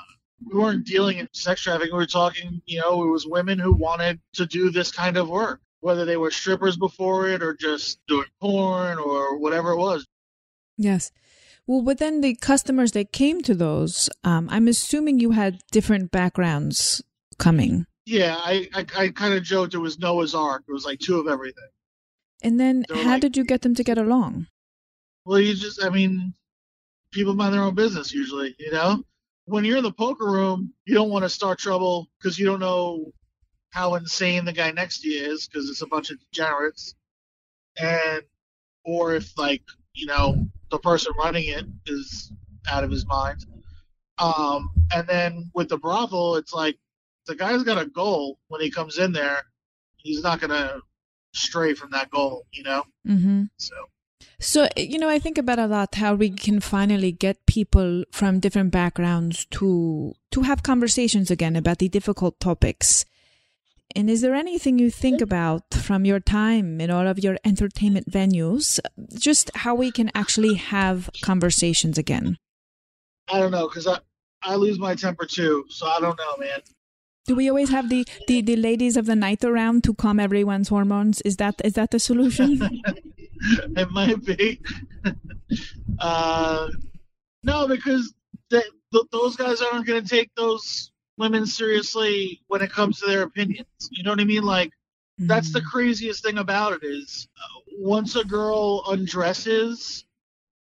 we 0.45 0.57
weren't 0.57 0.85
dealing 0.85 1.17
in 1.17 1.27
sex 1.33 1.61
trafficking. 1.61 1.93
We 1.93 1.99
were 1.99 2.05
talking, 2.05 2.61
you 2.65 2.79
know, 2.79 3.03
it 3.03 3.07
was 3.11 3.25
women 3.25 3.59
who 3.59 3.73
wanted 3.73 4.19
to 4.33 4.45
do 4.45 4.69
this 4.69 4.91
kind 4.91 5.17
of 5.17 5.29
work, 5.29 5.61
whether 5.81 6.05
they 6.05 6.17
were 6.17 6.31
strippers 6.31 6.77
before 6.77 7.27
it 7.27 7.41
or 7.41 7.53
just 7.55 7.99
doing 8.07 8.27
porn 8.41 8.99
or 8.99 9.37
whatever 9.39 9.71
it 9.71 9.77
was. 9.77 10.05
Yes. 10.77 11.11
Well, 11.65 11.81
but 11.81 11.97
then 11.97 12.21
the 12.21 12.35
customers 12.35 12.93
that 12.93 13.11
came 13.11 13.41
to 13.41 13.53
those, 13.53 14.09
um, 14.23 14.47
I'm 14.49 14.67
assuming 14.67 15.19
you 15.19 15.31
had 15.31 15.59
different 15.71 16.11
backgrounds 16.11 17.03
coming. 17.37 17.85
Yeah, 18.05 18.35
I, 18.39 18.69
I, 18.73 18.85
I 18.97 19.07
kind 19.09 19.33
of 19.33 19.43
joked 19.43 19.73
it 19.73 19.79
was 19.79 19.99
Noah's 19.99 20.33
Ark. 20.33 20.63
It 20.67 20.71
was 20.71 20.85
like 20.85 20.99
two 20.99 21.19
of 21.19 21.27
everything. 21.27 21.67
And 22.41 22.59
then 22.59 22.85
They 22.87 22.95
were 22.95 23.03
how 23.03 23.11
like- 23.13 23.21
did 23.21 23.35
you 23.37 23.43
get 23.43 23.63
them 23.63 23.75
to 23.75 23.83
get 23.83 23.97
along? 23.97 24.47
Well, 25.25 25.41
you 25.41 25.55
just, 25.55 25.83
I 25.83 25.89
mean, 25.89 26.33
people 27.11 27.33
mind 27.35 27.53
their 27.53 27.63
own 27.63 27.75
business 27.75 28.13
usually, 28.13 28.55
you 28.59 28.71
know? 28.71 29.03
When 29.45 29.65
you're 29.65 29.77
in 29.77 29.83
the 29.83 29.91
poker 29.91 30.25
room, 30.25 30.73
you 30.85 30.93
don't 30.93 31.09
want 31.09 31.23
to 31.23 31.29
start 31.29 31.59
trouble 31.59 32.07
because 32.17 32.39
you 32.39 32.45
don't 32.45 32.59
know 32.61 33.11
how 33.71 33.95
insane 33.95 34.45
the 34.45 34.53
guy 34.53 34.71
next 34.71 34.99
to 35.01 35.09
you 35.09 35.25
is 35.33 35.47
because 35.47 35.69
it's 35.69 35.81
a 35.81 35.87
bunch 35.87 36.11
of 36.11 36.17
degenerates. 36.19 36.95
And, 37.77 38.21
or 38.85 39.15
if, 39.15 39.37
like, 39.37 39.63
you 39.93 40.05
know, 40.05 40.47
the 40.69 40.79
person 40.79 41.13
running 41.17 41.47
it 41.47 41.65
is 41.85 42.31
out 42.69 42.83
of 42.83 42.91
his 42.91 43.05
mind. 43.07 43.45
Um, 44.19 44.71
and 44.93 45.07
then 45.07 45.51
with 45.53 45.69
the 45.69 45.77
brothel, 45.77 46.35
it's 46.35 46.53
like 46.53 46.77
the 47.27 47.35
guy's 47.35 47.63
got 47.63 47.81
a 47.81 47.85
goal 47.85 48.39
when 48.47 48.61
he 48.61 48.71
comes 48.71 48.97
in 48.97 49.11
there. 49.11 49.43
He's 49.97 50.23
not 50.23 50.39
going 50.39 50.51
to 50.51 50.81
stray 51.33 51.73
from 51.73 51.91
that 51.91 52.09
goal, 52.09 52.45
you 52.51 52.63
know? 52.63 52.83
Mm-hmm. 53.07 53.43
So. 53.57 53.75
So, 54.39 54.67
you 54.75 54.99
know, 54.99 55.09
I 55.09 55.19
think 55.19 55.37
about 55.37 55.59
a 55.59 55.67
lot 55.67 55.95
how 55.95 56.13
we 56.15 56.29
can 56.29 56.59
finally 56.59 57.11
get 57.11 57.45
people 57.45 58.03
from 58.11 58.39
different 58.39 58.71
backgrounds 58.71 59.45
to 59.51 60.13
to 60.31 60.41
have 60.41 60.63
conversations 60.63 61.31
again 61.31 61.55
about 61.55 61.79
the 61.79 61.89
difficult 61.89 62.39
topics. 62.39 63.05
And 63.95 64.09
is 64.09 64.21
there 64.21 64.35
anything 64.35 64.77
you 64.79 64.91
think 64.91 65.21
about 65.21 65.73
from 65.73 66.05
your 66.05 66.19
time 66.19 66.79
in 66.81 66.91
all 66.91 67.07
of 67.07 67.19
your 67.19 67.37
entertainment 67.43 68.11
venues, 68.11 68.79
just 69.15 69.49
how 69.55 69.75
we 69.75 69.91
can 69.91 70.11
actually 70.13 70.55
have 70.55 71.09
conversations 71.21 71.97
again? 71.97 72.37
I 73.31 73.39
don't 73.39 73.51
know 73.51 73.67
because 73.67 73.87
I 73.87 73.99
I 74.43 74.55
lose 74.55 74.79
my 74.79 74.95
temper 74.95 75.25
too, 75.25 75.65
so 75.69 75.87
I 75.87 75.99
don't 75.99 76.17
know, 76.17 76.37
man. 76.37 76.59
Do 77.25 77.35
we 77.35 77.49
always 77.49 77.69
have 77.69 77.89
the, 77.89 78.07
the, 78.27 78.41
the 78.41 78.55
ladies 78.55 78.95
of 78.95 79.05
the 79.05 79.15
night 79.15 79.43
around 79.43 79.83
to 79.83 79.93
calm 79.93 80.19
everyone's 80.19 80.69
hormones? 80.69 81.19
Is 81.21 81.35
that 81.37 81.55
is 81.65 81.73
that 81.73 81.91
the 81.91 81.99
solution? 81.99 82.59
it 83.75 83.91
might 83.91 84.23
be. 84.23 84.61
uh, 85.99 86.69
no, 87.43 87.67
because 87.67 88.13
th- 88.49 88.63
those 89.11 89.35
guys 89.35 89.61
aren't 89.61 89.85
going 89.85 90.01
to 90.01 90.07
take 90.09 90.31
those 90.35 90.91
women 91.17 91.45
seriously 91.45 92.41
when 92.47 92.61
it 92.61 92.71
comes 92.71 92.99
to 92.99 93.07
their 93.07 93.23
opinions. 93.23 93.67
You 93.91 94.03
know 94.03 94.11
what 94.11 94.19
I 94.19 94.25
mean? 94.25 94.43
Like 94.43 94.69
mm-hmm. 94.69 95.27
that's 95.27 95.51
the 95.51 95.61
craziest 95.61 96.23
thing 96.23 96.37
about 96.37 96.73
it 96.73 96.83
is 96.83 97.27
uh, 97.37 97.61
once 97.79 98.15
a 98.15 98.23
girl 98.23 98.83
undresses, 98.87 100.05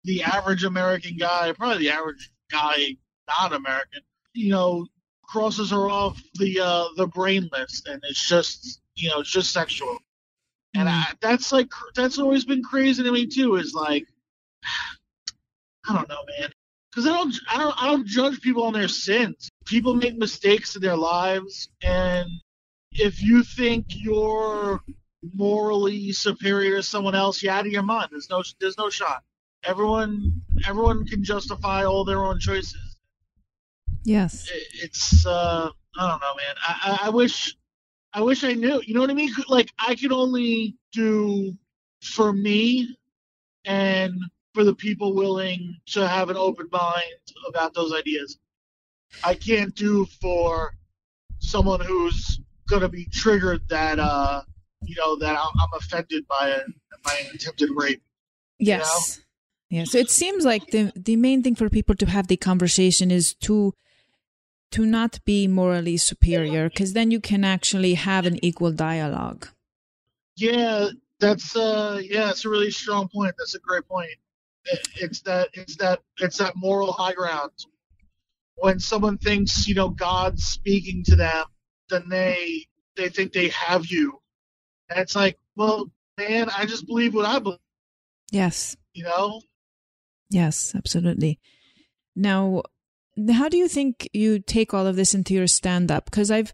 the 0.03 0.23
average 0.23 0.63
American 0.63 1.17
guy, 1.17 1.51
probably 1.53 1.79
the 1.79 1.91
average 1.91 2.31
guy 2.51 2.95
not 3.27 3.53
American, 3.53 4.01
you 4.33 4.51
know, 4.51 4.85
crosses 5.23 5.71
her 5.71 5.89
off 5.89 6.21
the 6.35 6.59
uh, 6.59 6.85
the 6.95 7.07
brain 7.07 7.49
list, 7.51 7.87
and 7.87 8.01
it's 8.07 8.27
just 8.27 8.81
you 8.95 9.09
know 9.09 9.19
it's 9.19 9.31
just 9.31 9.51
sexual, 9.51 9.97
and 10.75 10.87
I, 10.87 11.05
that's 11.21 11.51
like 11.51 11.69
that's 11.95 12.19
always 12.19 12.45
been 12.45 12.63
crazy 12.63 13.03
to 13.03 13.11
me 13.11 13.25
too. 13.27 13.55
Is 13.55 13.73
like 13.73 14.05
I 15.87 15.93
don't 15.93 16.09
know, 16.09 16.23
man, 16.39 16.49
because 16.95 17.09
I 17.09 17.13
don't 17.13 17.35
I 17.49 17.57
don't 17.57 17.83
I 17.83 17.87
don't 17.87 18.07
judge 18.07 18.39
people 18.41 18.63
on 18.63 18.73
their 18.73 18.87
sins. 18.87 19.49
People 19.65 19.95
make 19.95 20.17
mistakes 20.17 20.75
in 20.75 20.81
their 20.81 20.95
lives, 20.95 21.69
and 21.83 22.29
if 22.93 23.21
you 23.21 23.43
think 23.43 23.87
you're 23.89 24.81
morally 25.33 26.11
superior 26.13 26.77
to 26.77 26.83
someone 26.83 27.15
else, 27.15 27.43
you're 27.43 27.51
out 27.51 27.65
of 27.65 27.71
your 27.71 27.83
mind. 27.83 28.09
There's 28.11 28.29
no 28.29 28.43
there's 28.61 28.77
no 28.77 28.89
shot. 28.89 29.23
Everyone 29.65 30.41
everyone 30.65 31.05
can 31.05 31.23
justify 31.23 31.83
all 31.83 32.05
their 32.05 32.23
own 32.23 32.39
choices. 32.39 32.97
Yes. 34.05 34.49
It's 34.81 35.25
uh, 35.25 35.69
I 35.97 36.09
don't 36.09 36.21
know, 36.21 36.35
man. 36.35 36.55
I, 36.65 36.99
I, 37.03 37.07
I 37.07 37.09
wish 37.09 37.57
I 38.13 38.21
wish 38.21 38.45
I 38.45 38.53
knew. 38.53 38.81
You 38.85 38.93
know 38.93 39.01
what 39.01 39.09
I 39.09 39.15
mean? 39.15 39.33
Like 39.49 39.69
I 39.77 39.95
can 39.95 40.13
only 40.13 40.77
do 40.93 41.53
for 42.01 42.31
me 42.31 42.95
and 43.65 44.17
for 44.55 44.63
the 44.63 44.73
people 44.73 45.13
willing 45.13 45.75
to 45.87 46.07
have 46.07 46.29
an 46.29 46.37
open 46.37 46.67
mind 46.71 47.21
about 47.47 47.73
those 47.73 47.93
ideas. 47.93 48.39
I 49.23 49.35
can't 49.35 49.75
do 49.75 50.05
for 50.21 50.73
someone 51.39 51.81
who's 51.81 52.39
gonna 52.67 52.89
be 52.89 53.05
triggered 53.11 53.61
that 53.69 53.99
uh 53.99 54.41
you 54.81 54.95
know 54.95 55.17
that 55.17 55.37
I'm 55.37 55.69
offended 55.73 56.25
by 56.27 56.49
a 56.49 56.61
by 57.03 57.13
an 57.21 57.35
attempted 57.35 57.69
rape. 57.75 58.01
Yes. 58.57 59.19
You 59.69 59.77
know? 59.77 59.81
Yeah. 59.81 59.83
So 59.85 59.97
it 59.97 60.09
seems 60.09 60.45
like 60.45 60.65
the 60.67 60.91
the 60.95 61.17
main 61.17 61.43
thing 61.43 61.55
for 61.55 61.69
people 61.69 61.95
to 61.95 62.05
have 62.05 62.27
the 62.27 62.37
conversation 62.37 63.11
is 63.11 63.35
to 63.41 63.73
to 64.71 64.85
not 64.85 65.19
be 65.25 65.47
morally 65.47 65.97
superior 65.97 66.69
because 66.69 66.93
then 66.93 67.11
you 67.11 67.19
can 67.19 67.43
actually 67.43 67.93
have 67.93 68.25
an 68.25 68.43
equal 68.43 68.71
dialogue 68.71 69.47
yeah 70.35 70.89
that's 71.19 71.55
uh 71.55 72.01
yeah 72.03 72.29
it's 72.29 72.45
a 72.45 72.49
really 72.49 72.71
strong 72.71 73.07
point 73.07 73.33
that's 73.37 73.55
a 73.55 73.59
great 73.59 73.87
point 73.87 74.09
it, 74.65 74.87
it's 74.95 75.21
that 75.21 75.49
it's 75.53 75.75
that 75.77 76.01
it's 76.19 76.37
that 76.37 76.55
moral 76.55 76.91
high 76.91 77.13
ground. 77.13 77.51
When 78.55 78.79
someone 78.79 79.17
thinks 79.17 79.67
you 79.67 79.75
know 79.75 79.89
god's 79.89 80.43
speaking 80.45 81.03
to 81.05 81.15
them 81.15 81.45
then 81.89 82.09
they 82.09 82.65
they 82.95 83.09
think 83.09 83.33
they 83.33 83.49
have 83.49 83.85
you. 83.87 84.19
And 84.89 84.99
it's 84.99 85.15
like 85.15 85.37
well 85.55 85.91
man 86.17 86.49
i 86.55 86.65
just 86.65 86.87
believe 86.87 87.13
what 87.13 87.25
i 87.25 87.39
believe. 87.39 87.59
Yes. 88.31 88.75
You 88.93 89.03
know? 89.03 89.41
Yes 90.29 90.73
absolutely. 90.75 91.39
Now 92.15 92.63
how 93.31 93.49
do 93.49 93.57
you 93.57 93.67
think 93.67 94.09
you 94.13 94.39
take 94.39 94.73
all 94.73 94.87
of 94.87 94.95
this 94.95 95.13
into 95.13 95.33
your 95.33 95.47
stand 95.47 95.91
up 95.91 96.05
because 96.05 96.29
i've 96.29 96.53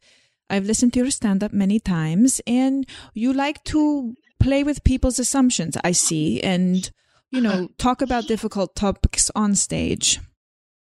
i've 0.50 0.65
listened 0.65 0.94
to 0.94 1.00
your 1.00 1.10
stand 1.10 1.44
up 1.44 1.51
many 1.51 1.80
times 1.80 2.39
and 2.46 2.86
you 3.13 3.34
like 3.34 3.63
to 3.63 4.13
play 4.39 4.63
with 4.63 4.84
people's 4.84 5.18
assumptions 5.18 5.75
i 5.84 5.91
see 5.91 6.41
and 6.41 6.91
you 7.32 7.42
know 7.42 7.70
talk 7.78 8.02
about 8.02 8.28
difficult 8.28 8.76
topics 8.76 9.32
on 9.36 9.56
stage 9.56 10.20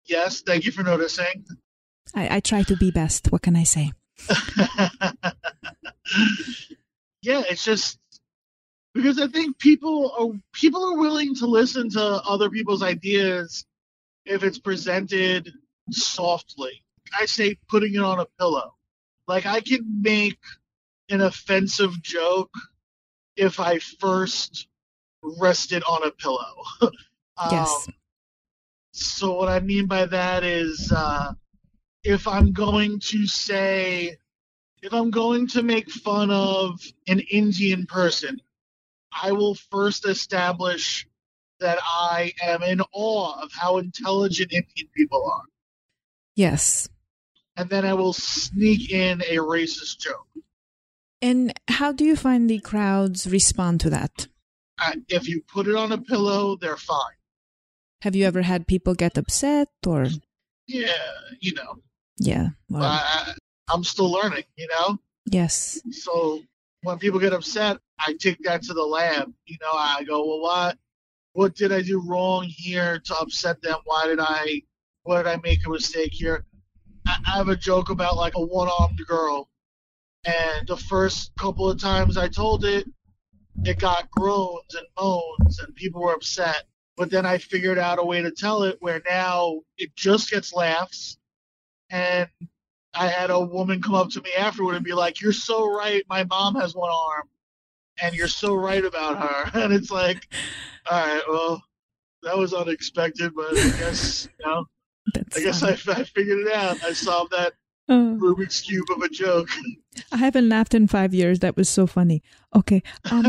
yes 0.06 0.40
thank 0.40 0.64
you 0.64 0.72
for 0.72 0.82
noticing 0.82 1.44
i, 2.14 2.36
I 2.36 2.40
try 2.40 2.62
to 2.62 2.76
be 2.76 2.90
best 2.90 3.30
what 3.32 3.42
can 3.42 3.56
i 3.56 3.64
say 3.64 3.92
yeah 7.22 7.42
it's 7.48 7.64
just 7.64 7.98
because 8.94 9.20
i 9.20 9.26
think 9.26 9.58
people 9.58 10.12
are 10.18 10.28
people 10.52 10.84
are 10.84 10.96
willing 10.98 11.34
to 11.36 11.46
listen 11.46 11.90
to 11.90 12.00
other 12.02 12.48
people's 12.50 12.82
ideas 12.82 13.64
if 14.28 14.44
it's 14.44 14.58
presented 14.58 15.52
softly. 15.90 16.84
I 17.18 17.26
say 17.26 17.58
putting 17.68 17.94
it 17.94 18.00
on 18.00 18.20
a 18.20 18.26
pillow. 18.38 18.74
Like 19.26 19.46
I 19.46 19.60
can 19.60 20.02
make 20.02 20.38
an 21.08 21.20
offensive 21.22 22.00
joke 22.02 22.52
if 23.36 23.60
I 23.60 23.78
first 23.78 24.67
rest 25.38 25.72
it 25.72 25.82
on 25.84 26.06
a 26.06 26.10
pillow. 26.10 26.62
um, 26.80 26.90
yes. 27.50 27.88
So 28.92 29.34
what 29.34 29.48
I 29.48 29.60
mean 29.60 29.86
by 29.86 30.06
that 30.06 30.44
is 30.44 30.92
uh, 30.94 31.32
if 32.02 32.26
I'm 32.26 32.52
going 32.52 33.00
to 33.00 33.26
say 33.26 34.16
if 34.82 34.92
I'm 34.92 35.10
going 35.10 35.46
to 35.48 35.62
make 35.62 35.90
fun 35.90 36.30
of 36.30 36.80
an 37.06 37.20
Indian 37.30 37.86
person, 37.86 38.40
I 39.10 39.32
will 39.32 39.54
first 39.54 40.06
establish 40.06 41.06
that 41.60 41.78
I 41.82 42.32
am 42.42 42.62
in 42.62 42.80
awe 42.92 43.42
of 43.42 43.50
how 43.52 43.78
intelligent 43.78 44.52
Indian 44.52 44.88
people 44.94 45.28
are. 45.30 45.42
Yes. 46.36 46.88
And 47.56 47.68
then 47.68 47.84
I 47.84 47.94
will 47.94 48.12
sneak 48.12 48.92
in 48.92 49.20
a 49.22 49.36
racist 49.36 49.98
joke. 49.98 50.26
And 51.20 51.52
how 51.66 51.90
do 51.90 52.04
you 52.04 52.14
find 52.14 52.48
the 52.48 52.60
crowds 52.60 53.26
respond 53.26 53.80
to 53.80 53.90
that? 53.90 54.28
Uh, 54.78 54.92
if 55.08 55.28
you 55.28 55.42
put 55.42 55.66
it 55.66 55.74
on 55.74 55.92
a 55.92 55.98
pillow, 55.98 56.56
they're 56.56 56.76
fine. 56.76 57.16
Have 58.02 58.14
you 58.14 58.24
ever 58.26 58.42
had 58.42 58.66
people 58.66 58.94
get 58.94 59.18
upset 59.18 59.68
or? 59.86 60.06
Yeah, 60.66 60.92
you 61.40 61.54
know. 61.54 61.80
Yeah. 62.18 62.48
Well. 62.68 62.84
I, 62.84 63.34
I'm 63.68 63.84
still 63.84 64.10
learning, 64.10 64.44
you 64.56 64.68
know? 64.68 64.98
Yes. 65.26 65.80
So 65.90 66.40
when 66.82 66.98
people 66.98 67.18
get 67.18 67.32
upset, 67.32 67.78
I 67.98 68.14
take 68.20 68.42
that 68.44 68.62
to 68.62 68.74
the 68.74 68.82
lab. 68.82 69.32
You 69.46 69.56
know, 69.60 69.72
I 69.72 70.04
go, 70.04 70.24
well, 70.26 70.40
what? 70.40 70.78
what 71.38 71.54
did 71.54 71.70
I 71.70 71.82
do 71.82 72.00
wrong 72.00 72.46
here 72.48 72.98
to 72.98 73.14
upset 73.14 73.62
them? 73.62 73.76
Why 73.84 74.06
did 74.06 74.18
I 74.18 74.62
why 75.04 75.18
did 75.18 75.28
I 75.28 75.36
make 75.36 75.64
a 75.64 75.70
mistake 75.70 76.12
here? 76.12 76.44
I, 77.06 77.16
I 77.26 77.36
have 77.36 77.48
a 77.48 77.54
joke 77.54 77.90
about 77.90 78.16
like 78.16 78.34
a 78.34 78.44
one 78.44 78.68
armed 78.80 78.98
girl. 79.06 79.48
And 80.24 80.66
the 80.66 80.76
first 80.76 81.30
couple 81.38 81.70
of 81.70 81.80
times 81.80 82.16
I 82.16 82.26
told 82.26 82.64
it, 82.64 82.88
it 83.64 83.78
got 83.78 84.10
groans 84.10 84.74
and 84.74 84.86
moans 84.98 85.58
and 85.60 85.74
people 85.74 86.02
were 86.02 86.14
upset. 86.14 86.64
But 86.96 87.10
then 87.10 87.26
I 87.26 87.38
figured 87.38 87.78
out 87.78 87.98
a 87.98 88.04
way 88.04 88.22
to 88.22 88.30
tell 88.30 88.64
it 88.64 88.76
where 88.80 89.00
now 89.08 89.60
it 89.76 89.94
just 89.94 90.30
gets 90.30 90.52
laughs. 90.52 91.16
And 91.90 92.28
I 92.94 93.06
had 93.06 93.30
a 93.30 93.40
woman 93.40 93.80
come 93.80 93.94
up 93.94 94.10
to 94.10 94.22
me 94.22 94.30
afterward 94.36 94.74
and 94.74 94.84
be 94.84 94.94
like, 94.94 95.20
You're 95.20 95.32
so 95.32 95.72
right. 95.72 96.02
My 96.08 96.24
mom 96.24 96.56
has 96.56 96.74
one 96.74 96.90
arm 96.90 97.28
and 98.02 98.14
you're 98.14 98.28
so 98.28 98.54
right 98.54 98.84
about 98.84 99.18
her. 99.18 99.50
And 99.60 99.72
it's 99.72 99.90
like, 99.90 100.26
all 100.90 101.06
right, 101.06 101.22
well, 101.28 101.62
that 102.22 102.36
was 102.36 102.52
unexpected, 102.52 103.32
but 103.34 103.50
I 103.50 103.70
guess, 103.78 104.28
you 104.38 104.46
know, 104.46 104.64
That's 105.14 105.36
I 105.36 105.40
guess 105.40 105.62
I, 105.62 105.70
I, 105.92 106.04
figured 106.04 106.46
it 106.46 106.52
out. 106.52 106.82
I 106.84 106.92
solved 106.92 107.32
that 107.32 107.54
oh. 107.88 108.18
Rubik's 108.20 108.60
Cube 108.60 108.86
of 108.90 109.02
a 109.02 109.08
joke. 109.08 109.48
I 110.12 110.16
haven't 110.16 110.48
laughed 110.48 110.74
in 110.74 110.86
five 110.86 111.14
years. 111.14 111.40
That 111.40 111.56
was 111.56 111.68
so 111.68 111.86
funny. 111.86 112.22
Okay. 112.54 112.82
Um, 113.10 113.24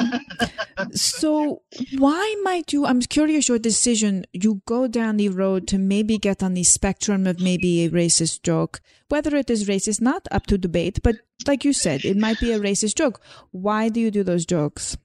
so 0.93 1.61
why 1.97 2.35
might 2.43 2.71
you, 2.73 2.85
I'm 2.85 3.01
curious 3.01 3.47
your 3.49 3.59
decision, 3.59 4.25
you 4.33 4.61
go 4.65 4.87
down 4.87 5.17
the 5.17 5.29
road 5.29 5.67
to 5.69 5.77
maybe 5.77 6.17
get 6.17 6.43
on 6.43 6.53
the 6.53 6.63
spectrum 6.63 7.27
of 7.27 7.39
maybe 7.39 7.85
a 7.85 7.89
racist 7.89 8.43
joke, 8.43 8.81
whether 9.09 9.35
it 9.35 9.49
is 9.49 9.67
racist, 9.67 10.01
not 10.01 10.27
up 10.31 10.45
to 10.47 10.57
debate, 10.57 10.99
but 11.03 11.15
like 11.47 11.65
you 11.65 11.73
said, 11.73 12.05
it 12.05 12.17
might 12.17 12.39
be 12.39 12.51
a 12.51 12.59
racist 12.59 12.95
joke. 12.95 13.21
Why 13.51 13.89
do 13.89 13.99
you 13.99 14.11
do 14.11 14.23
those 14.23 14.45
jokes? 14.45 14.97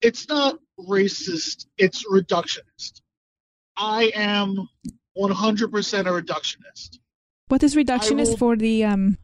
It's 0.00 0.28
not 0.28 0.58
racist, 0.78 1.66
it's 1.78 2.04
reductionist. 2.10 3.00
I 3.76 4.12
am 4.14 4.68
100% 5.16 6.00
a 6.00 6.22
reductionist. 6.22 6.98
What 7.52 7.62
is 7.62 7.74
reductionist 7.74 8.28
will, 8.28 8.36
for 8.38 8.56
the 8.56 8.82
um 8.82 9.18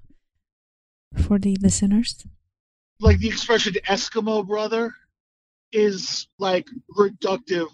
for 1.17 1.39
the 1.39 1.57
listeners? 1.63 2.27
Like 3.01 3.21
the 3.21 3.29
expression 3.29 3.73
Eskimo 3.89 4.47
brother 4.47 4.93
is 5.73 6.29
like 6.39 6.69
reductive. 6.95 7.69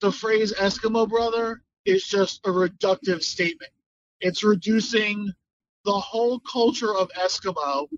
The 0.00 0.10
phrase 0.10 0.54
Eskimo 0.54 1.06
brother 1.06 1.60
is 1.84 2.04
just 2.04 2.40
a 2.46 2.48
reductive 2.48 3.22
statement. 3.22 3.70
It's 4.22 4.42
reducing 4.42 5.30
the 5.84 5.92
whole 5.92 6.40
culture 6.40 6.96
of 6.96 7.10
Eskimo 7.10 7.88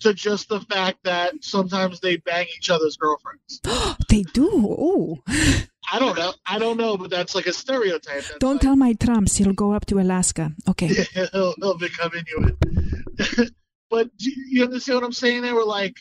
to 0.00 0.14
just 0.14 0.48
the 0.48 0.62
fact 0.62 0.98
that 1.04 1.32
sometimes 1.42 2.00
they 2.00 2.16
bang 2.16 2.48
each 2.58 2.70
other's 2.70 2.96
girlfriends. 2.96 3.60
they 4.08 4.22
do. 4.22 4.50
Oh. 4.52 5.22
I 5.90 5.98
don't 5.98 6.16
know. 6.16 6.32
I 6.46 6.58
don't 6.58 6.76
know, 6.76 6.96
but 6.96 7.10
that's 7.10 7.34
like 7.34 7.46
a 7.46 7.52
stereotype. 7.52 8.22
That's 8.22 8.38
don't 8.38 8.54
like, 8.54 8.60
tell 8.60 8.76
my 8.76 8.92
Trumps. 8.94 9.36
He'll 9.36 9.52
go 9.52 9.72
up 9.72 9.86
to 9.86 9.98
Alaska. 9.98 10.52
Okay. 10.68 10.88
Yeah, 10.88 11.26
he'll, 11.32 11.54
he'll 11.60 11.78
become 11.78 12.12
Inuit. 12.14 13.52
but 13.90 14.10
you 14.18 14.64
understand 14.64 14.96
what 14.96 15.04
I'm 15.04 15.12
saying? 15.12 15.42
They 15.42 15.52
were 15.52 15.64
like, 15.64 15.96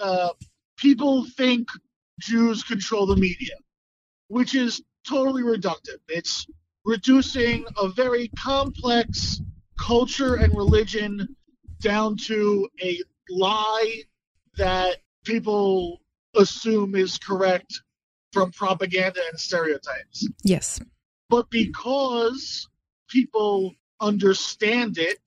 uh, 0.00 0.30
people 0.76 1.26
think 1.36 1.68
Jews 2.20 2.62
control 2.62 3.06
the 3.06 3.16
media, 3.16 3.54
which 4.28 4.54
is 4.54 4.82
totally 5.08 5.42
reductive. 5.42 5.98
It's 6.08 6.46
reducing 6.84 7.66
a 7.78 7.88
very 7.88 8.28
complex 8.28 9.40
culture 9.78 10.34
and 10.34 10.54
religion 10.56 11.36
down 11.80 12.16
to 12.16 12.68
a 12.82 13.00
lie 13.30 14.02
that 14.56 14.98
people 15.24 16.00
assume 16.34 16.94
is 16.94 17.18
correct 17.18 17.80
from 18.32 18.52
propaganda 18.52 19.20
and 19.30 19.38
stereotypes. 19.38 20.28
Yes. 20.42 20.80
But 21.28 21.50
because 21.50 22.68
people 23.08 23.74
understand 24.00 24.98
it, 24.98 25.18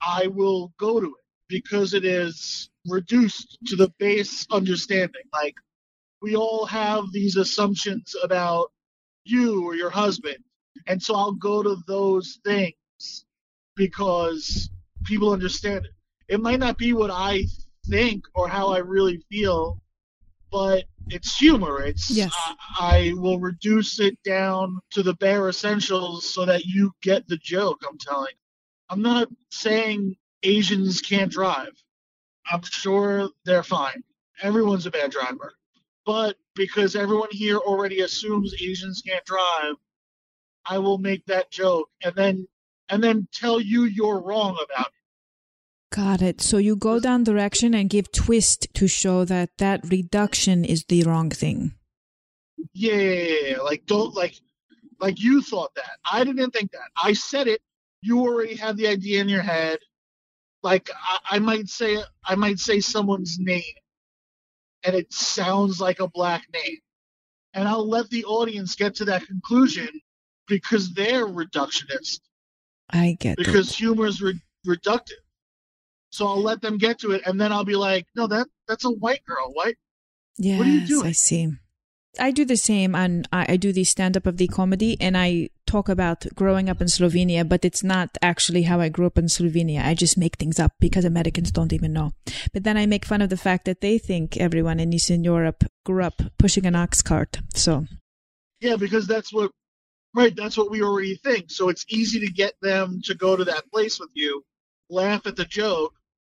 I 0.00 0.26
will 0.26 0.72
go 0.78 1.00
to 1.00 1.06
it 1.06 1.24
because 1.48 1.94
it 1.94 2.04
is 2.04 2.68
reduced 2.86 3.58
to 3.66 3.76
the 3.76 3.92
base 3.98 4.46
understanding. 4.50 5.22
Like, 5.32 5.54
we 6.20 6.36
all 6.36 6.66
have 6.66 7.12
these 7.12 7.36
assumptions 7.36 8.14
about 8.22 8.70
you 9.24 9.64
or 9.64 9.74
your 9.74 9.90
husband. 9.90 10.38
And 10.86 11.02
so 11.02 11.14
I'll 11.14 11.32
go 11.32 11.62
to 11.62 11.76
those 11.86 12.40
things 12.44 12.74
because 13.76 14.68
people 15.04 15.32
understand 15.32 15.86
it. 15.86 15.92
It 16.28 16.40
might 16.40 16.60
not 16.60 16.78
be 16.78 16.92
what 16.92 17.10
I 17.10 17.44
think 17.86 18.24
or 18.34 18.48
how 18.48 18.68
I 18.68 18.78
really 18.78 19.22
feel, 19.30 19.78
but 20.54 20.84
it's 21.08 21.36
humor. 21.36 21.82
It's 21.82 22.08
yes. 22.08 22.32
I, 22.46 22.54
I 22.78 23.12
will 23.16 23.40
reduce 23.40 23.98
it 23.98 24.16
down 24.22 24.78
to 24.92 25.02
the 25.02 25.14
bare 25.14 25.48
essentials 25.48 26.32
so 26.32 26.44
that 26.44 26.64
you 26.64 26.92
get 27.02 27.26
the 27.26 27.36
joke 27.38 27.82
I'm 27.86 27.98
telling. 27.98 28.34
I'm 28.88 29.02
not 29.02 29.28
saying 29.50 30.14
Asians 30.44 31.00
can't 31.00 31.32
drive. 31.32 31.72
I'm 32.48 32.62
sure 32.62 33.30
they're 33.44 33.64
fine. 33.64 34.04
Everyone's 34.42 34.86
a 34.86 34.92
bad 34.92 35.10
driver. 35.10 35.54
But 36.06 36.36
because 36.54 36.94
everyone 36.94 37.30
here 37.32 37.56
already 37.56 38.02
assumes 38.02 38.54
Asians 38.54 39.02
can't 39.04 39.24
drive, 39.24 39.74
I 40.64 40.78
will 40.78 40.98
make 40.98 41.26
that 41.26 41.50
joke 41.50 41.88
and 42.04 42.14
then 42.14 42.46
and 42.90 43.02
then 43.02 43.26
tell 43.32 43.58
you 43.58 43.84
you're 43.84 44.20
wrong 44.20 44.56
about 44.62 44.86
it. 44.86 44.92
Got 45.94 46.22
it. 46.22 46.40
So 46.40 46.58
you 46.58 46.74
go 46.74 46.98
down 46.98 47.22
direction 47.22 47.72
and 47.72 47.88
give 47.88 48.10
twist 48.10 48.66
to 48.74 48.88
show 48.88 49.24
that 49.26 49.50
that 49.58 49.88
reduction 49.88 50.64
is 50.64 50.84
the 50.88 51.04
wrong 51.04 51.30
thing. 51.30 51.74
Yeah, 52.72 53.58
like 53.62 53.86
don't 53.86 54.12
like 54.12 54.34
like 54.98 55.20
you 55.20 55.40
thought 55.40 55.72
that. 55.76 55.98
I 56.10 56.24
didn't 56.24 56.50
think 56.50 56.72
that. 56.72 56.90
I 57.00 57.12
said 57.12 57.46
it. 57.46 57.62
You 58.02 58.22
already 58.22 58.56
had 58.56 58.76
the 58.76 58.88
idea 58.88 59.20
in 59.20 59.28
your 59.28 59.42
head. 59.42 59.78
Like 60.64 60.90
I, 60.92 61.36
I 61.36 61.38
might 61.38 61.68
say 61.68 61.98
I 62.24 62.34
might 62.34 62.58
say 62.58 62.80
someone's 62.80 63.38
name 63.38 63.62
and 64.82 64.96
it 64.96 65.12
sounds 65.12 65.80
like 65.80 66.00
a 66.00 66.08
black 66.08 66.42
name. 66.52 66.78
And 67.54 67.68
I'll 67.68 67.88
let 67.88 68.10
the 68.10 68.24
audience 68.24 68.74
get 68.74 68.96
to 68.96 69.04
that 69.04 69.28
conclusion 69.28 69.88
because 70.48 70.92
they're 70.92 71.28
reductionist. 71.28 72.18
I 72.90 73.16
get 73.20 73.36
because 73.36 73.70
it. 73.70 73.76
humor 73.76 74.06
is 74.06 74.20
re- 74.20 74.42
reductive. 74.66 75.23
So 76.14 76.28
I'll 76.28 76.40
let 76.40 76.62
them 76.62 76.78
get 76.78 77.00
to 77.00 77.10
it, 77.10 77.22
and 77.26 77.40
then 77.40 77.50
I'll 77.50 77.64
be 77.64 77.74
like, 77.74 78.06
"No, 78.14 78.28
that 78.28 78.46
that's 78.68 78.84
a 78.84 78.90
white 78.90 79.24
girl. 79.24 79.52
What? 79.52 79.74
Yes, 80.38 80.58
what 80.58 80.68
are 80.68 80.70
you 80.70 80.86
doing?" 80.86 81.06
I 81.08 81.12
see. 81.12 81.48
I 82.20 82.30
do 82.30 82.44
the 82.44 82.56
same, 82.56 82.94
and 82.94 83.26
I, 83.32 83.54
I 83.54 83.56
do 83.56 83.72
the 83.72 83.82
stand 83.82 84.16
up 84.16 84.24
of 84.24 84.36
the 84.36 84.46
comedy, 84.46 84.96
and 85.00 85.16
I 85.16 85.50
talk 85.66 85.88
about 85.88 86.24
growing 86.36 86.70
up 86.70 86.80
in 86.80 86.86
Slovenia, 86.86 87.48
but 87.48 87.64
it's 87.64 87.82
not 87.82 88.16
actually 88.22 88.62
how 88.62 88.78
I 88.78 88.90
grew 88.90 89.06
up 89.06 89.18
in 89.18 89.24
Slovenia. 89.24 89.84
I 89.84 89.94
just 89.94 90.16
make 90.16 90.36
things 90.36 90.60
up 90.60 90.70
because 90.78 91.04
Americans 91.04 91.50
don't 91.50 91.72
even 91.72 91.92
know. 91.92 92.12
But 92.52 92.62
then 92.62 92.76
I 92.76 92.86
make 92.86 93.04
fun 93.04 93.20
of 93.20 93.30
the 93.30 93.36
fact 93.36 93.64
that 93.64 93.80
they 93.80 93.98
think 93.98 94.36
everyone 94.36 94.78
in 94.78 94.92
Eastern 94.92 95.24
Europe 95.24 95.64
grew 95.84 96.04
up 96.04 96.22
pushing 96.38 96.64
an 96.64 96.76
ox 96.76 97.02
cart. 97.02 97.40
So, 97.54 97.86
yeah, 98.60 98.76
because 98.76 99.08
that's 99.08 99.32
what, 99.32 99.50
right? 100.14 100.36
That's 100.36 100.56
what 100.56 100.70
we 100.70 100.80
already 100.80 101.16
think. 101.16 101.50
So 101.50 101.70
it's 101.70 101.84
easy 101.88 102.20
to 102.20 102.30
get 102.30 102.54
them 102.62 103.00
to 103.06 103.16
go 103.16 103.34
to 103.34 103.44
that 103.46 103.68
place 103.72 103.98
with 103.98 104.10
you, 104.14 104.44
laugh 104.88 105.26
at 105.26 105.34
the 105.34 105.44
joke, 105.44 105.92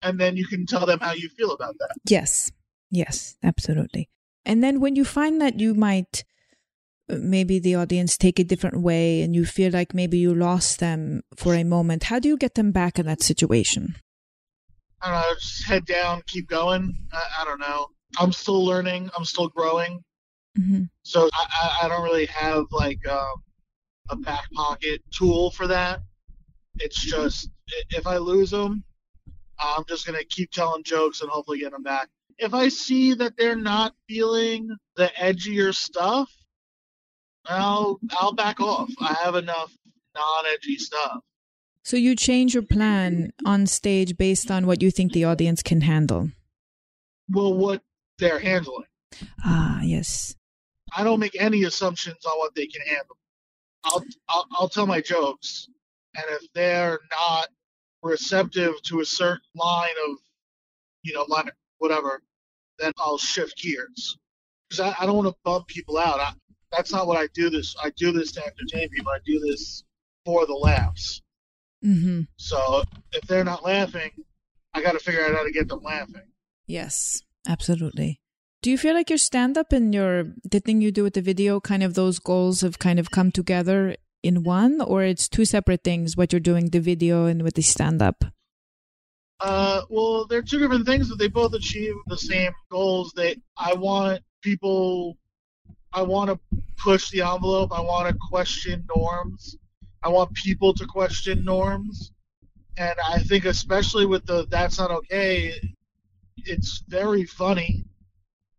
and 0.07 0.21
then 0.21 0.37
you 0.37 0.47
can 0.47 0.67
tell 0.67 0.87
them 0.87 1.01
how 1.01 1.13
you 1.13 1.29
feel 1.29 1.51
about 1.51 1.77
that. 1.79 1.97
Yes, 2.09 2.53
yes, 2.91 3.37
absolutely. 3.43 4.09
And 4.45 4.63
then 4.63 4.81
when 4.81 4.95
you 4.95 5.05
find 5.05 5.41
that 5.41 5.59
you 5.59 5.75
might 5.75 6.25
maybe 7.09 7.59
the 7.59 7.75
audience 7.75 8.17
take 8.17 8.39
a 8.39 8.45
different 8.45 8.81
way 8.81 9.23
and 9.23 9.35
you 9.35 9.45
feel 9.45 9.73
like 9.73 9.95
maybe 9.95 10.19
you 10.19 10.35
lost 10.35 10.79
them 10.79 11.23
for 11.37 11.55
a 11.55 11.65
moment, 11.65 12.05
how 12.05 12.19
do 12.19 12.29
you 12.29 12.37
get 12.37 12.55
them 12.55 12.71
back 12.73 12.99
in 12.99 13.07
that 13.07 13.23
situation? 13.23 13.97
I 15.03 15.11
don't 15.11 15.21
know, 15.21 15.35
just 15.35 15.67
head 15.67 15.85
down, 15.85 16.23
keep 16.27 16.49
going. 16.49 16.97
I, 17.13 17.23
I 17.41 17.45
don't 17.45 17.61
know. 17.61 17.89
I'm 18.19 18.33
still 18.33 18.65
learning, 18.65 19.11
I'm 19.17 19.25
still 19.25 19.49
growing. 19.49 20.03
Mm-hmm. 20.59 20.85
So 21.03 21.29
I, 21.35 21.81
I, 21.83 21.89
don't 21.89 22.03
really 22.03 22.27
have 22.27 22.65
like 22.71 23.07
um, 23.07 23.43
a 24.09 24.17
back 24.17 24.51
pocket 24.55 25.03
tool 25.13 25.51
for 25.51 25.67
that. 25.67 26.01
It's 26.79 27.05
just 27.05 27.51
if 27.91 28.07
I 28.07 28.17
lose 28.17 28.51
them, 28.51 28.83
I'm 29.59 29.85
just 29.89 30.07
going 30.07 30.19
to 30.19 30.25
keep 30.25 30.51
telling 30.51 30.85
jokes 30.85 31.21
and 31.21 31.31
hopefully 31.31 31.59
get 31.59 31.73
them 31.73 31.83
back 31.83 32.09
if 32.39 32.55
I 32.55 32.69
see 32.69 33.15
that 33.15 33.37
they're 33.37 33.57
not 33.57 33.95
feeling 34.09 34.71
the 34.97 35.11
edgier 35.19 35.75
stuff, 35.75 36.31
I'll 37.47 37.99
I'll 38.11 38.33
back 38.33 38.61
off. 38.61 38.91
I 39.01 39.15
have 39.25 39.35
enough 39.35 39.73
non-edgy 40.15 40.77
stuff. 40.79 41.21
So 41.83 41.97
you 41.97 42.17
change 42.17 42.55
your 42.55 42.65
plan 42.65 43.33
on 43.45 43.67
stage 43.67 44.17
based 44.17 44.51
on 44.51 44.67
what 44.67 44.83
you 44.83 44.91
think 44.91 45.13
the 45.13 45.25
audience 45.25 45.63
can 45.63 45.83
handle. 45.83 46.31
Well, 47.31 47.55
what 47.55 47.83
they're 48.19 48.41
handling. 48.41 48.87
Ah, 49.45 49.81
yes. 49.83 50.35
I 50.97 51.05
don't 51.05 51.21
make 51.21 51.41
any 51.41 51.63
assumptions 51.65 52.25
on 52.25 52.39
what 52.39 52.55
they 52.55 52.67
can 52.67 52.83
handle. 52.83 53.17
I'll 53.85 54.05
I'll, 54.29 54.47
I'll 54.53 54.69
tell 54.69 54.87
my 54.87 55.01
jokes, 55.01 55.69
and 56.17 56.25
if 56.31 56.53
they're 56.55 56.99
not 57.11 57.49
receptive 58.07 58.81
to 58.83 59.01
a 59.01 59.05
certain 59.05 59.41
line 59.55 59.95
of, 60.09 60.17
you 61.03 61.15
know, 61.15 61.25
line 61.29 61.51
whatever, 61.79 62.23
then 62.79 62.93
I'll 62.99 63.19
shift 63.19 63.59
gears 63.59 64.19
because 64.69 64.81
I, 64.81 65.03
I, 65.03 65.07
don't 65.07 65.17
want 65.17 65.29
to 65.29 65.37
bump 65.45 65.67
people 65.67 65.99
out. 65.99 66.21
I, 66.21 66.33
that's 66.71 66.93
not 66.93 67.07
what 67.07 67.17
I 67.17 67.29
do. 67.35 67.51
This 67.51 67.75
I 67.83 67.91
do 67.97 68.13
this 68.13 68.33
to 68.33 68.43
entertain 68.45 68.89
people. 68.91 69.13
I 69.13 69.19
do 69.25 69.39
this 69.41 69.85
for 70.25 70.47
the 70.47 70.55
laughs. 70.55 71.23
Mm-hmm. 71.85 72.23
So 72.37 72.83
if 73.13 73.27
they're 73.29 73.45
not 73.45 73.65
laughing, 73.65 74.11
I 74.75 74.83
got 74.83 74.93
to 74.93 74.99
figure 74.99 75.25
out 75.25 75.35
how 75.35 75.45
to 75.45 75.53
get 75.53 75.69
them 75.69 75.83
laughing. 75.83 76.23
Yes, 76.67 77.23
absolutely. 77.47 78.21
Do 78.63 78.71
you 78.71 78.79
feel 78.79 78.95
like 78.95 79.11
your 79.11 79.19
stand 79.19 79.57
up 79.57 79.73
and 79.73 79.95
your 79.95 80.35
the 80.43 80.61
thing 80.61 80.81
you 80.81 80.91
do 80.91 81.05
with 81.05 81.15
the 81.15 81.23
video 81.23 81.61
kind 81.61 81.83
of 81.83 81.95
those 81.95 82.19
goals 82.19 82.63
have 82.63 82.79
kind 82.79 82.99
of 82.99 83.11
come 83.11 83.31
together 83.31 83.97
in 84.23 84.43
one 84.43 84.81
or 84.81 85.03
it's 85.03 85.29
two 85.29 85.45
separate 85.45 85.85
things 85.85 86.17
what 86.17 86.33
you're 86.33 86.41
doing 86.41 86.71
the 86.71 86.81
video 86.81 87.27
and 87.27 87.43
with 87.43 87.55
the 87.55 87.63
stand 87.63 88.03
up? 88.03 88.25
Uh, 89.41 89.83
well, 89.91 90.27
they're 90.27 90.43
two 90.43 90.59
different 90.59 90.87
things, 90.87 91.09
but 91.09 91.19
they 91.19 91.29
both 91.29 91.53
achieve 91.53 91.95
the 92.07 92.17
same 92.17 92.53
goals. 92.71 93.13
that 93.17 93.37
I 93.57 93.75
want 93.75 94.23
people, 94.43 95.19
I 95.93 96.03
want 96.03 96.31
to 96.31 96.39
push 96.79 97.11
the 97.11 97.23
envelope. 97.23 97.71
I 97.73 97.81
want 97.81 98.09
to 98.09 98.19
question 98.31 98.87
norms. 98.97 99.57
I 100.03 100.09
want 100.09 100.33
people 100.35 100.73
to 100.75 100.87
question 100.87 101.45
norms, 101.45 102.13
and 102.77 102.95
I 103.09 103.19
think 103.19 103.45
especially 103.45 104.07
with 104.07 104.25
the 104.25 104.47
"That's 104.49 104.79
Not 104.79 104.91
Okay," 104.91 105.53
it's 106.37 106.83
very 106.87 107.25
funny. 107.25 107.85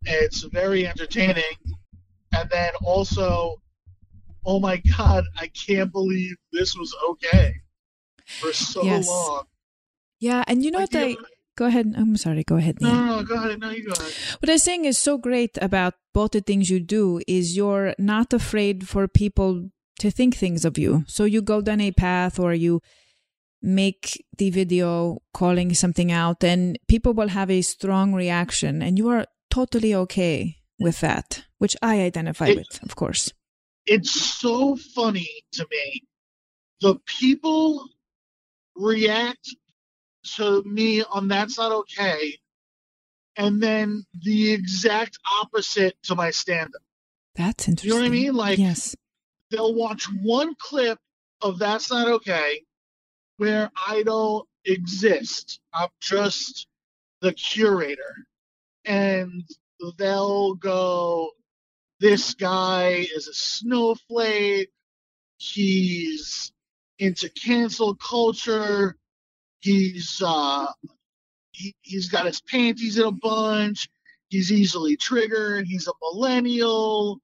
It's 0.03 0.41
very 0.43 0.85
entertaining, 0.85 1.55
and 2.33 2.49
then 2.49 2.73
also, 2.83 3.61
oh 4.45 4.59
my 4.59 4.81
god, 4.97 5.25
I 5.35 5.47
can't 5.47 5.91
believe 5.91 6.35
this 6.51 6.75
was 6.75 6.95
okay 7.09 7.55
for 8.25 8.53
so 8.53 8.83
yes. 8.83 9.07
long. 9.07 9.45
Yeah, 10.19 10.43
and 10.47 10.63
you 10.63 10.71
know 10.71 10.79
like 10.79 10.93
what 10.93 11.03
I 11.03 11.15
go 11.57 11.65
ahead. 11.65 11.93
I'm 11.97 12.15
sorry. 12.17 12.43
Go 12.43 12.55
ahead. 12.55 12.77
No, 12.81 12.91
no, 12.91 13.05
no, 13.17 13.23
go 13.23 13.35
ahead. 13.35 13.59
No, 13.59 13.69
you 13.69 13.85
go 13.85 13.93
ahead. 13.93 14.13
What 14.39 14.49
I'm 14.49 14.57
saying 14.57 14.85
is 14.85 14.97
so 14.97 15.17
great 15.17 15.57
about 15.61 15.95
both 16.13 16.31
the 16.31 16.41
things 16.41 16.69
you 16.69 16.79
do 16.79 17.21
is 17.27 17.57
you're 17.57 17.93
not 17.97 18.33
afraid 18.33 18.87
for 18.87 19.07
people 19.07 19.69
to 19.99 20.11
think 20.11 20.35
things 20.35 20.63
of 20.63 20.77
you. 20.77 21.03
So 21.07 21.25
you 21.25 21.41
go 21.41 21.61
down 21.61 21.81
a 21.81 21.91
path 21.91 22.39
or 22.39 22.53
you 22.53 22.81
make 23.61 24.23
the 24.37 24.51
video 24.51 25.17
calling 25.33 25.73
something 25.73 26.11
out 26.11 26.43
and 26.43 26.77
people 26.87 27.13
will 27.13 27.29
have 27.29 27.49
a 27.49 27.63
strong 27.63 28.13
reaction 28.13 28.83
and 28.83 28.97
you 28.97 29.09
are 29.09 29.25
totally 29.49 29.95
okay 29.95 30.57
with 30.79 30.99
that, 31.01 31.43
which 31.57 31.75
I 31.81 32.01
identify 32.01 32.49
it, 32.49 32.57
with, 32.57 32.83
of 32.83 32.95
course. 32.95 33.33
It's 33.87 34.11
so 34.11 34.75
funny 34.75 35.29
to 35.53 35.65
me. 35.71 36.03
The 36.81 36.95
people 37.05 37.87
react 38.75 39.55
to 40.35 40.61
me 40.63 41.03
on 41.03 41.27
That's 41.27 41.57
Not 41.57 41.71
Okay, 41.71 42.37
and 43.37 43.61
then 43.61 44.05
the 44.23 44.51
exact 44.51 45.17
opposite 45.41 45.95
to 46.03 46.15
my 46.15 46.31
stand 46.31 46.69
up. 46.75 46.81
That's 47.35 47.67
interesting. 47.67 47.87
You 47.87 47.95
know 47.95 48.01
what 48.01 48.07
I 48.07 48.11
mean? 48.11 48.33
Like, 48.33 48.59
yes. 48.59 48.95
they'll 49.51 49.73
watch 49.73 50.05
one 50.21 50.53
clip 50.59 50.99
of 51.41 51.57
That's 51.57 51.89
Not 51.89 52.07
Okay 52.07 52.63
where 53.37 53.71
I 53.87 54.03
don't 54.03 54.47
exist. 54.65 55.59
I'm 55.73 55.89
just 56.01 56.67
the 57.21 57.33
curator. 57.33 58.15
And 58.85 59.43
they'll 59.97 60.55
go, 60.55 61.31
this 61.99 62.33
guy 62.33 63.07
is 63.15 63.27
a 63.27 63.33
snowflake. 63.33 64.69
He's 65.37 66.51
into 66.99 67.29
cancel 67.29 67.95
culture. 67.95 68.95
He's 69.59 70.21
uh 70.25 70.67
he, 71.51 71.75
he's 71.81 72.09
got 72.09 72.25
his 72.25 72.41
panties 72.41 72.97
in 72.97 73.05
a 73.05 73.11
bunch. 73.11 73.89
He's 74.29 74.51
easily 74.51 74.97
triggered. 74.97 75.65
He's 75.67 75.87
a 75.87 75.93
millennial. 76.01 77.19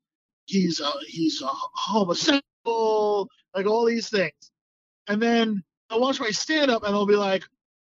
He's 0.45 0.79
a 0.79 0.91
he's 1.07 1.41
a 1.41 1.47
homosexual. 1.47 3.29
Like 3.55 3.67
all 3.67 3.85
these 3.85 4.09
things. 4.09 4.51
And 5.07 5.21
then 5.21 5.63
I'll 5.89 6.01
watch 6.01 6.19
my 6.19 6.31
stand 6.31 6.71
up 6.71 6.83
and 6.83 6.95
I'll 6.95 7.05
be 7.05 7.15
like, 7.15 7.43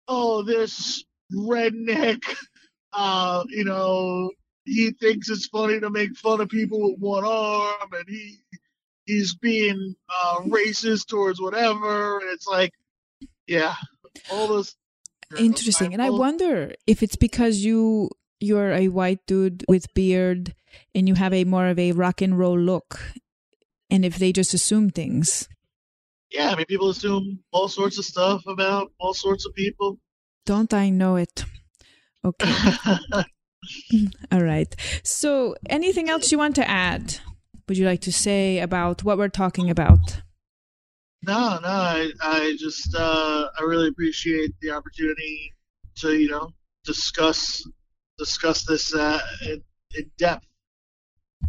oh, 0.09 0.43
this 0.43 1.05
redneck, 1.33 2.23
uh, 2.93 3.45
you 3.49 3.65
know, 3.65 4.31
he 4.67 4.91
thinks 4.93 5.31
it's 5.31 5.47
funny 5.47 5.81
to 5.81 5.91
make 5.91 6.17
fun 6.17 6.41
of 6.41 6.49
people 6.49 6.83
with 6.83 7.01
one 7.01 7.25
arm 7.25 7.91
and 7.93 8.05
he 8.09 8.39
he's 9.05 9.35
being 9.35 9.95
uh, 10.09 10.41
racist 10.41 11.07
towards 11.07 11.41
whatever. 11.41 12.19
And 12.19 12.31
it's 12.31 12.47
like, 12.47 12.73
yeah, 13.47 13.75
all 14.31 14.49
those. 14.49 14.77
Interesting. 15.39 15.93
And 15.93 16.03
I 16.03 16.11
wonder 16.11 16.73
if 16.87 17.03
it's 17.03 17.17
because 17.17 17.65
you 17.65 18.11
you're 18.39 18.73
a 18.73 18.89
white 18.89 19.25
dude 19.27 19.65
with 19.69 19.93
beard 19.95 20.55
and 20.95 21.09
you 21.09 21.15
have 21.15 21.33
a 21.33 21.45
more 21.45 21.69
of 21.69 21.79
a 21.79 21.93
rock 21.93 22.21
and 22.21 22.39
roll 22.39 22.59
look 22.59 23.01
and 23.89 24.05
if 24.05 24.19
they 24.19 24.31
just 24.31 24.53
assume 24.53 24.91
things 24.91 25.49
yeah, 26.31 26.51
I 26.51 26.57
mean, 26.57 26.67
people 26.67 26.91
assume 26.91 27.41
all 27.53 27.69
sorts 27.69 27.99
of 27.99 28.05
stuff 28.05 28.47
about 28.47 28.93
all 28.99 29.15
sorts 29.15 29.47
of 29.47 29.55
people. 29.55 29.99
Don't 30.45 30.75
I 30.75 30.91
know 30.91 31.17
it? 31.17 31.45
Okay. 32.25 32.53
all 34.33 34.43
right. 34.43 34.75
So, 35.03 35.57
anything 35.69 36.09
else 36.09 36.31
you 36.33 36.39
want 36.39 36.55
to 36.57 36.69
add? 36.69 37.19
Would 37.69 37.79
you 37.79 37.87
like 37.87 38.01
to 38.03 38.13
say 38.13 38.61
about 38.61 39.03
what 39.03 39.19
we're 39.19 39.29
talking 39.29 39.71
about? 39.71 40.23
No, 41.23 41.59
no. 41.61 41.69
I, 41.69 42.11
I 42.21 42.57
just, 42.59 42.95
uh, 42.95 43.49
I 43.59 43.63
really 43.63 43.89
appreciate 43.89 44.53
the 44.61 44.71
opportunity 44.71 45.55
to, 45.97 46.15
you 46.15 46.29
know, 46.29 46.51
discuss, 46.85 47.67
discuss 48.19 48.65
this 48.65 48.95
uh, 48.95 49.21
in, 49.43 49.63
in 49.97 50.11
depth. 50.17 50.47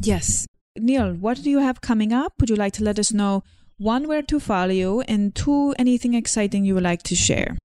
Yes. 0.02 0.48
Neil, 0.76 1.14
what 1.14 1.44
do 1.44 1.50
you 1.50 1.60
have 1.60 1.82
coming 1.82 2.12
up? 2.14 2.34
Would 2.40 2.50
you 2.50 2.56
like 2.56 2.74
to 2.74 2.84
let 2.84 2.98
us 2.98 3.14
know 3.14 3.44
one, 3.78 4.08
where 4.08 4.24
to 4.24 4.40
follow 4.40 4.72
you, 4.72 5.02
and 5.02 5.36
two, 5.36 5.76
anything 5.78 6.16
exciting 6.16 6.66
you 6.66 6.74
would 6.74 6.84
like 6.84 7.04
to 7.04 7.16
share. 7.16 7.58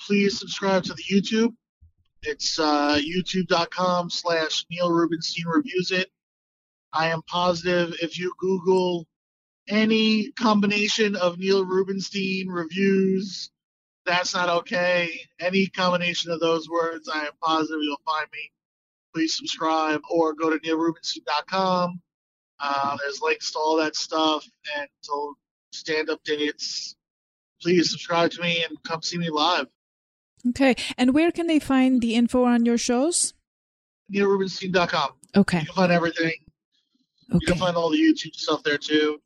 Please 0.00 0.38
subscribe 0.38 0.84
to 0.84 0.94
the 0.94 1.02
YouTube. 1.02 1.54
It's 2.24 2.58
uh, 2.58 2.98
youtube.com 3.00 4.10
slash 4.10 4.66
Neil 4.70 4.90
Rubenstein 4.90 5.46
Reviews 5.46 5.90
It. 5.90 6.10
I 6.92 7.08
am 7.08 7.22
positive 7.22 7.94
if 8.02 8.18
you 8.18 8.32
Google 8.38 9.06
any 9.68 10.32
combination 10.32 11.16
of 11.16 11.38
Neil 11.38 11.64
Rubenstein 11.64 12.48
reviews, 12.48 13.50
that's 14.06 14.34
not 14.34 14.48
okay. 14.50 15.20
Any 15.40 15.66
combination 15.68 16.30
of 16.30 16.40
those 16.40 16.68
words, 16.68 17.08
I 17.08 17.26
am 17.26 17.32
positive 17.42 17.80
you'll 17.82 17.96
find 18.04 18.26
me. 18.32 18.50
Please 19.14 19.36
subscribe 19.36 20.02
or 20.10 20.34
go 20.34 20.50
to 20.50 20.58
neilrubenstein.com 20.58 22.00
uh, 22.60 22.96
there's 23.00 23.20
links 23.22 23.52
to 23.52 23.58
all 23.58 23.76
that 23.76 23.96
stuff 23.96 24.46
and 24.78 24.88
to 25.02 25.36
stand 25.72 26.10
up 26.10 26.22
dates. 26.24 26.94
Please 27.60 27.90
subscribe 27.90 28.30
to 28.32 28.40
me 28.40 28.64
and 28.68 28.76
come 28.84 29.02
see 29.02 29.18
me 29.18 29.30
live. 29.30 29.66
Okay. 30.50 30.74
And 30.96 31.14
where 31.14 31.30
can 31.30 31.46
they 31.46 31.58
find 31.58 32.00
the 32.00 32.14
info 32.14 32.44
on 32.44 32.64
your 32.64 32.78
shows? 32.78 33.34
NeilRubenstein.com. 34.12 35.10
Okay. 35.36 35.60
You 35.60 35.66
can 35.66 35.74
find 35.74 35.92
everything. 35.92 36.34
Okay. 37.30 37.38
You 37.40 37.46
can 37.46 37.56
find 37.56 37.76
all 37.76 37.90
the 37.90 37.98
YouTube 37.98 38.34
stuff 38.34 38.62
there 38.62 38.78
too. 38.78 39.20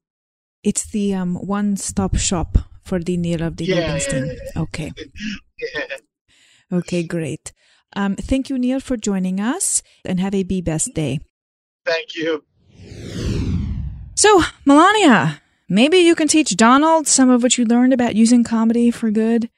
It's 0.63 0.87
the 0.91 1.15
um, 1.15 1.35
one 1.35 1.77
stop 1.77 2.17
shop 2.17 2.59
for 2.85 2.99
the 2.99 3.17
Neil 3.17 3.43
of 3.43 3.57
the 3.57 3.65
yeah, 3.65 3.81
Rubenstein. 3.81 4.27
Yeah, 4.27 4.33
yeah. 4.55 4.63
Okay. 4.63 4.93
Okay, 6.71 7.03
great. 7.03 7.53
Um, 7.97 8.17
thank 8.17 8.51
you, 8.51 8.59
Neil, 8.59 8.81
for 8.81 8.97
joining 8.97 9.41
us 9.41 9.83
and 10.05 10.21
have 10.21 10.35
a 10.35 10.43
be 10.43 10.61
best 10.61 10.93
day. 10.95 11.21
Thank 11.87 12.15
you. 12.15 12.45
So, 14.15 14.43
Melania, 14.67 15.41
maybe 15.69 15.99
you 15.99 16.15
can 16.15 16.29
teach 16.29 16.57
Donald 16.57 17.09
some 17.09 17.31
of 17.31 17.43
what 17.43 17.57
you 17.57 17.65
learned 17.65 17.95
about 17.95 18.15
using 18.15 18.45
comedy 18.45 18.91
for 18.91 19.11
good. 19.11 19.49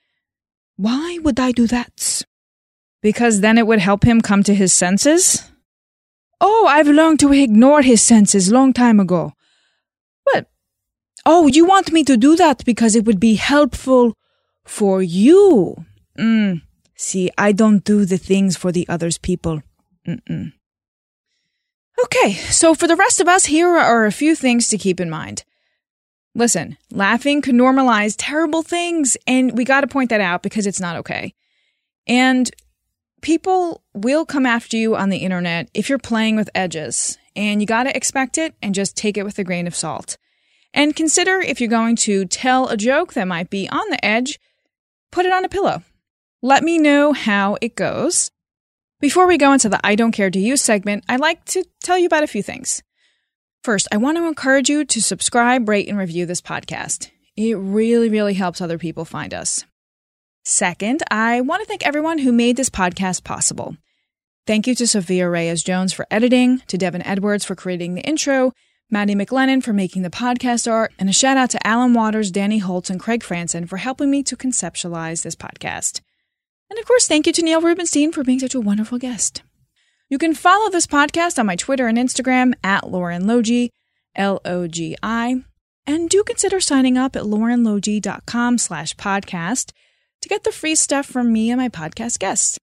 Why 0.80 1.18
would 1.20 1.38
I 1.38 1.52
do 1.52 1.66
that? 1.66 2.22
Because 3.02 3.42
then 3.42 3.58
it 3.58 3.66
would 3.66 3.80
help 3.80 4.02
him 4.02 4.22
come 4.22 4.42
to 4.44 4.54
his 4.54 4.72
senses? 4.72 5.44
Oh, 6.40 6.66
I've 6.66 6.88
learned 6.88 7.20
to 7.20 7.34
ignore 7.34 7.82
his 7.82 8.00
senses 8.00 8.50
long 8.50 8.72
time 8.72 8.98
ago. 8.98 9.34
What? 10.24 10.46
Oh, 11.26 11.48
you 11.48 11.66
want 11.66 11.92
me 11.92 12.02
to 12.04 12.16
do 12.16 12.34
that 12.36 12.64
because 12.64 12.96
it 12.96 13.04
would 13.04 13.20
be 13.20 13.34
helpful 13.34 14.14
for 14.64 15.02
you. 15.02 15.84
Mm. 16.18 16.62
See, 16.96 17.30
I 17.36 17.52
don't 17.52 17.84
do 17.84 18.06
the 18.06 18.16
things 18.16 18.56
for 18.56 18.72
the 18.72 18.88
others 18.88 19.18
people. 19.18 19.62
Mm-mm. 20.08 20.54
Okay, 22.04 22.32
so 22.32 22.74
for 22.74 22.86
the 22.88 22.96
rest 22.96 23.20
of 23.20 23.28
us, 23.28 23.44
here 23.44 23.68
are 23.68 24.06
a 24.06 24.12
few 24.12 24.34
things 24.34 24.68
to 24.68 24.78
keep 24.78 24.98
in 24.98 25.10
mind. 25.10 25.44
Listen, 26.34 26.76
laughing 26.92 27.42
can 27.42 27.56
normalize 27.56 28.14
terrible 28.16 28.62
things, 28.62 29.16
and 29.26 29.56
we 29.56 29.64
got 29.64 29.80
to 29.80 29.86
point 29.86 30.10
that 30.10 30.20
out 30.20 30.42
because 30.42 30.66
it's 30.66 30.80
not 30.80 30.96
okay. 30.96 31.34
And 32.06 32.50
people 33.20 33.82
will 33.94 34.24
come 34.24 34.46
after 34.46 34.76
you 34.76 34.96
on 34.96 35.10
the 35.10 35.18
internet 35.18 35.68
if 35.74 35.88
you're 35.88 35.98
playing 35.98 36.36
with 36.36 36.50
edges, 36.54 37.18
and 37.34 37.60
you 37.60 37.66
got 37.66 37.84
to 37.84 37.96
expect 37.96 38.38
it 38.38 38.54
and 38.62 38.74
just 38.74 38.96
take 38.96 39.16
it 39.16 39.24
with 39.24 39.38
a 39.38 39.44
grain 39.44 39.66
of 39.66 39.74
salt. 39.74 40.16
And 40.72 40.94
consider 40.94 41.40
if 41.40 41.60
you're 41.60 41.68
going 41.68 41.96
to 41.96 42.24
tell 42.26 42.68
a 42.68 42.76
joke 42.76 43.14
that 43.14 43.26
might 43.26 43.50
be 43.50 43.68
on 43.68 43.90
the 43.90 44.04
edge, 44.04 44.38
put 45.10 45.26
it 45.26 45.32
on 45.32 45.44
a 45.44 45.48
pillow. 45.48 45.82
Let 46.42 46.62
me 46.62 46.78
know 46.78 47.12
how 47.12 47.58
it 47.60 47.74
goes. 47.74 48.30
Before 49.00 49.26
we 49.26 49.36
go 49.36 49.52
into 49.52 49.68
the 49.68 49.80
I 49.84 49.94
Don't 49.94 50.12
Care 50.12 50.30
Do 50.30 50.38
You 50.38 50.56
segment, 50.56 51.04
I'd 51.08 51.20
like 51.20 51.44
to 51.46 51.64
tell 51.82 51.98
you 51.98 52.06
about 52.06 52.22
a 52.22 52.28
few 52.28 52.42
things. 52.42 52.82
First, 53.62 53.88
I 53.92 53.98
want 53.98 54.16
to 54.16 54.26
encourage 54.26 54.70
you 54.70 54.86
to 54.86 55.02
subscribe, 55.02 55.68
rate, 55.68 55.86
and 55.86 55.98
review 55.98 56.24
this 56.24 56.40
podcast. 56.40 57.10
It 57.36 57.58
really, 57.58 58.08
really 58.08 58.32
helps 58.32 58.62
other 58.62 58.78
people 58.78 59.04
find 59.04 59.34
us. 59.34 59.66
Second, 60.44 61.02
I 61.10 61.42
want 61.42 61.60
to 61.60 61.66
thank 61.66 61.86
everyone 61.86 62.18
who 62.18 62.32
made 62.32 62.56
this 62.56 62.70
podcast 62.70 63.22
possible. 63.22 63.76
Thank 64.46 64.66
you 64.66 64.74
to 64.76 64.86
Sophia 64.86 65.28
Reyes 65.28 65.62
Jones 65.62 65.92
for 65.92 66.06
editing, 66.10 66.60
to 66.68 66.78
Devin 66.78 67.06
Edwards 67.06 67.44
for 67.44 67.54
creating 67.54 67.94
the 67.94 68.00
intro, 68.00 68.52
Maddie 68.90 69.14
McLennan 69.14 69.62
for 69.62 69.74
making 69.74 70.02
the 70.02 70.10
podcast 70.10 70.70
art, 70.70 70.92
and 70.98 71.10
a 71.10 71.12
shout 71.12 71.36
out 71.36 71.50
to 71.50 71.66
Alan 71.66 71.92
Waters, 71.92 72.30
Danny 72.30 72.58
Holtz, 72.58 72.88
and 72.88 72.98
Craig 72.98 73.22
Franson 73.22 73.68
for 73.68 73.76
helping 73.76 74.10
me 74.10 74.22
to 74.22 74.36
conceptualize 74.36 75.22
this 75.22 75.36
podcast. 75.36 76.00
And 76.70 76.78
of 76.78 76.86
course, 76.86 77.06
thank 77.06 77.26
you 77.26 77.32
to 77.34 77.42
Neil 77.42 77.60
Rubenstein 77.60 78.10
for 78.10 78.24
being 78.24 78.40
such 78.40 78.54
a 78.54 78.60
wonderful 78.60 78.96
guest. 78.96 79.42
You 80.10 80.18
can 80.18 80.34
follow 80.34 80.68
this 80.68 80.88
podcast 80.88 81.38
on 81.38 81.46
my 81.46 81.54
Twitter 81.54 81.86
and 81.86 81.96
Instagram 81.96 82.54
at 82.64 82.90
Lauren 82.90 83.28
Logi, 83.28 83.70
L-O-G-I, 84.16 85.44
and 85.86 86.10
do 86.10 86.24
consider 86.24 86.58
signing 86.58 86.98
up 86.98 87.14
at 87.14 87.22
laurenlogi.com 87.22 88.58
slash 88.58 88.96
podcast 88.96 89.70
to 90.20 90.28
get 90.28 90.42
the 90.42 90.50
free 90.50 90.74
stuff 90.74 91.06
from 91.06 91.32
me 91.32 91.48
and 91.48 91.60
my 91.60 91.68
podcast 91.68 92.18
guests. 92.18 92.58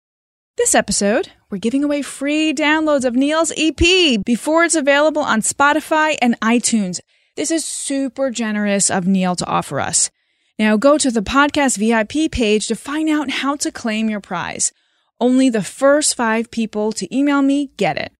This 0.58 0.76
episode, 0.76 1.32
we're 1.50 1.60
giving 1.60 1.86
away 1.86 2.02
free 2.02 2.54
downloads 2.54 3.06
of 3.06 3.16
Neil's 3.16 3.54
EP 3.56 4.22
before 4.26 4.66
it's 4.66 4.76
available 4.76 5.22
on 5.22 5.40
Spotify 5.40 6.18
and 6.22 6.38
iTunes. 6.42 7.00
This 7.38 7.50
is 7.50 7.64
super 7.64 8.30
generous 8.30 8.92
of 8.92 9.08
Neil 9.08 9.38
to 9.38 9.46
offer 9.46 9.80
us. 9.80 10.12
Now 10.60 10.76
go 10.76 10.98
to 10.98 11.10
the 11.10 11.22
podcast 11.22 11.78
VIP 11.78 12.30
page 12.30 12.68
to 12.68 12.76
find 12.76 13.08
out 13.08 13.32
how 13.32 13.56
to 13.56 13.72
claim 13.72 14.10
your 14.10 14.20
prize. 14.20 14.74
Only 15.19 15.49
the 15.49 15.63
first 15.63 16.15
five 16.15 16.51
people 16.51 16.91
to 16.93 17.15
email 17.15 17.41
me 17.41 17.71
get 17.77 17.97
it. 17.97 18.12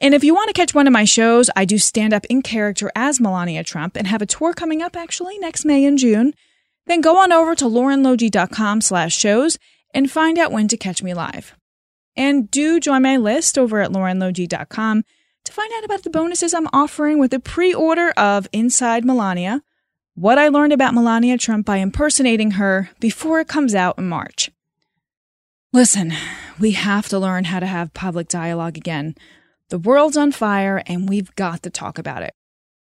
And 0.00 0.14
if 0.14 0.22
you 0.22 0.34
want 0.34 0.48
to 0.48 0.54
catch 0.54 0.74
one 0.74 0.86
of 0.86 0.92
my 0.92 1.04
shows, 1.04 1.50
I 1.56 1.64
do 1.64 1.76
stand 1.76 2.14
up 2.14 2.24
in 2.26 2.42
character 2.42 2.90
as 2.94 3.20
Melania 3.20 3.64
Trump 3.64 3.96
and 3.96 4.06
have 4.06 4.22
a 4.22 4.26
tour 4.26 4.54
coming 4.54 4.80
up 4.80 4.96
actually 4.96 5.38
next 5.38 5.64
May 5.64 5.84
and 5.84 5.98
June. 5.98 6.34
Then 6.86 7.00
go 7.00 7.18
on 7.18 7.32
over 7.32 7.54
to 7.56 7.64
laurenlogi.com 7.64 8.80
slash 8.80 9.16
shows 9.16 9.58
and 9.92 10.10
find 10.10 10.38
out 10.38 10.52
when 10.52 10.68
to 10.68 10.76
catch 10.76 11.02
me 11.02 11.14
live. 11.14 11.54
And 12.16 12.50
do 12.50 12.80
join 12.80 13.02
my 13.02 13.16
list 13.16 13.58
over 13.58 13.80
at 13.80 13.90
laurenlogi.com 13.90 15.04
to 15.44 15.52
find 15.52 15.72
out 15.76 15.84
about 15.84 16.04
the 16.04 16.10
bonuses 16.10 16.54
I'm 16.54 16.68
offering 16.72 17.18
with 17.18 17.30
the 17.30 17.40
pre-order 17.40 18.10
of 18.10 18.48
Inside 18.52 19.04
Melania, 19.04 19.62
what 20.14 20.38
I 20.38 20.48
learned 20.48 20.72
about 20.72 20.94
Melania 20.94 21.38
Trump 21.38 21.66
by 21.66 21.78
impersonating 21.78 22.52
her 22.52 22.90
before 23.00 23.40
it 23.40 23.48
comes 23.48 23.74
out 23.74 23.98
in 23.98 24.08
March. 24.08 24.50
Listen, 25.72 26.14
we 26.58 26.70
have 26.72 27.08
to 27.10 27.18
learn 27.18 27.44
how 27.44 27.60
to 27.60 27.66
have 27.66 27.92
public 27.92 28.28
dialogue 28.28 28.78
again. 28.78 29.14
The 29.68 29.78
world's 29.78 30.16
on 30.16 30.32
fire 30.32 30.82
and 30.86 31.06
we've 31.06 31.34
got 31.36 31.62
to 31.64 31.70
talk 31.70 31.98
about 31.98 32.22
it. 32.22 32.32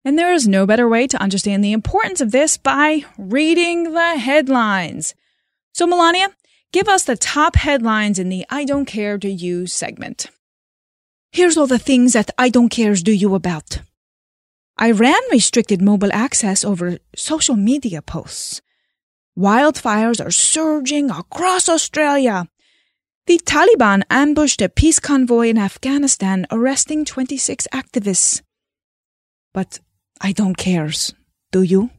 And 0.06 0.18
there 0.18 0.32
is 0.32 0.48
no 0.48 0.64
better 0.64 0.88
way 0.88 1.06
to 1.08 1.20
understand 1.20 1.62
the 1.62 1.72
importance 1.72 2.22
of 2.22 2.32
this 2.32 2.56
by 2.56 3.04
reading 3.18 3.92
the 3.92 4.16
headlines. 4.16 5.14
So, 5.74 5.86
Melania, 5.86 6.28
give 6.72 6.88
us 6.88 7.04
the 7.04 7.14
top 7.14 7.56
headlines 7.56 8.18
in 8.18 8.30
the 8.30 8.46
I 8.48 8.64
Don't 8.64 8.86
Care 8.86 9.18
to 9.18 9.28
You 9.28 9.66
segment. 9.66 10.26
Here's 11.30 11.58
all 11.58 11.66
the 11.66 11.78
things 11.78 12.14
that 12.14 12.30
I 12.38 12.48
don't 12.48 12.70
cares 12.70 13.02
do 13.02 13.12
you 13.12 13.34
about. 13.34 13.80
Iran 14.80 15.20
restricted 15.30 15.82
mobile 15.82 16.12
access 16.12 16.64
over 16.64 16.98
social 17.14 17.54
media 17.54 18.00
posts. 18.00 18.62
Wildfires 19.38 20.24
are 20.24 20.30
surging 20.30 21.10
across 21.10 21.68
Australia. 21.68 22.48
The 23.26 23.38
Taliban 23.38 24.02
ambushed 24.10 24.60
a 24.60 24.68
peace 24.68 24.98
convoy 24.98 25.48
in 25.48 25.56
Afghanistan, 25.56 26.44
arresting 26.50 27.04
26 27.04 27.68
activists. 27.72 28.42
But 29.54 29.78
I 30.20 30.32
don't 30.32 30.56
cares, 30.56 31.14
do 31.52 31.62
you? 31.62 31.90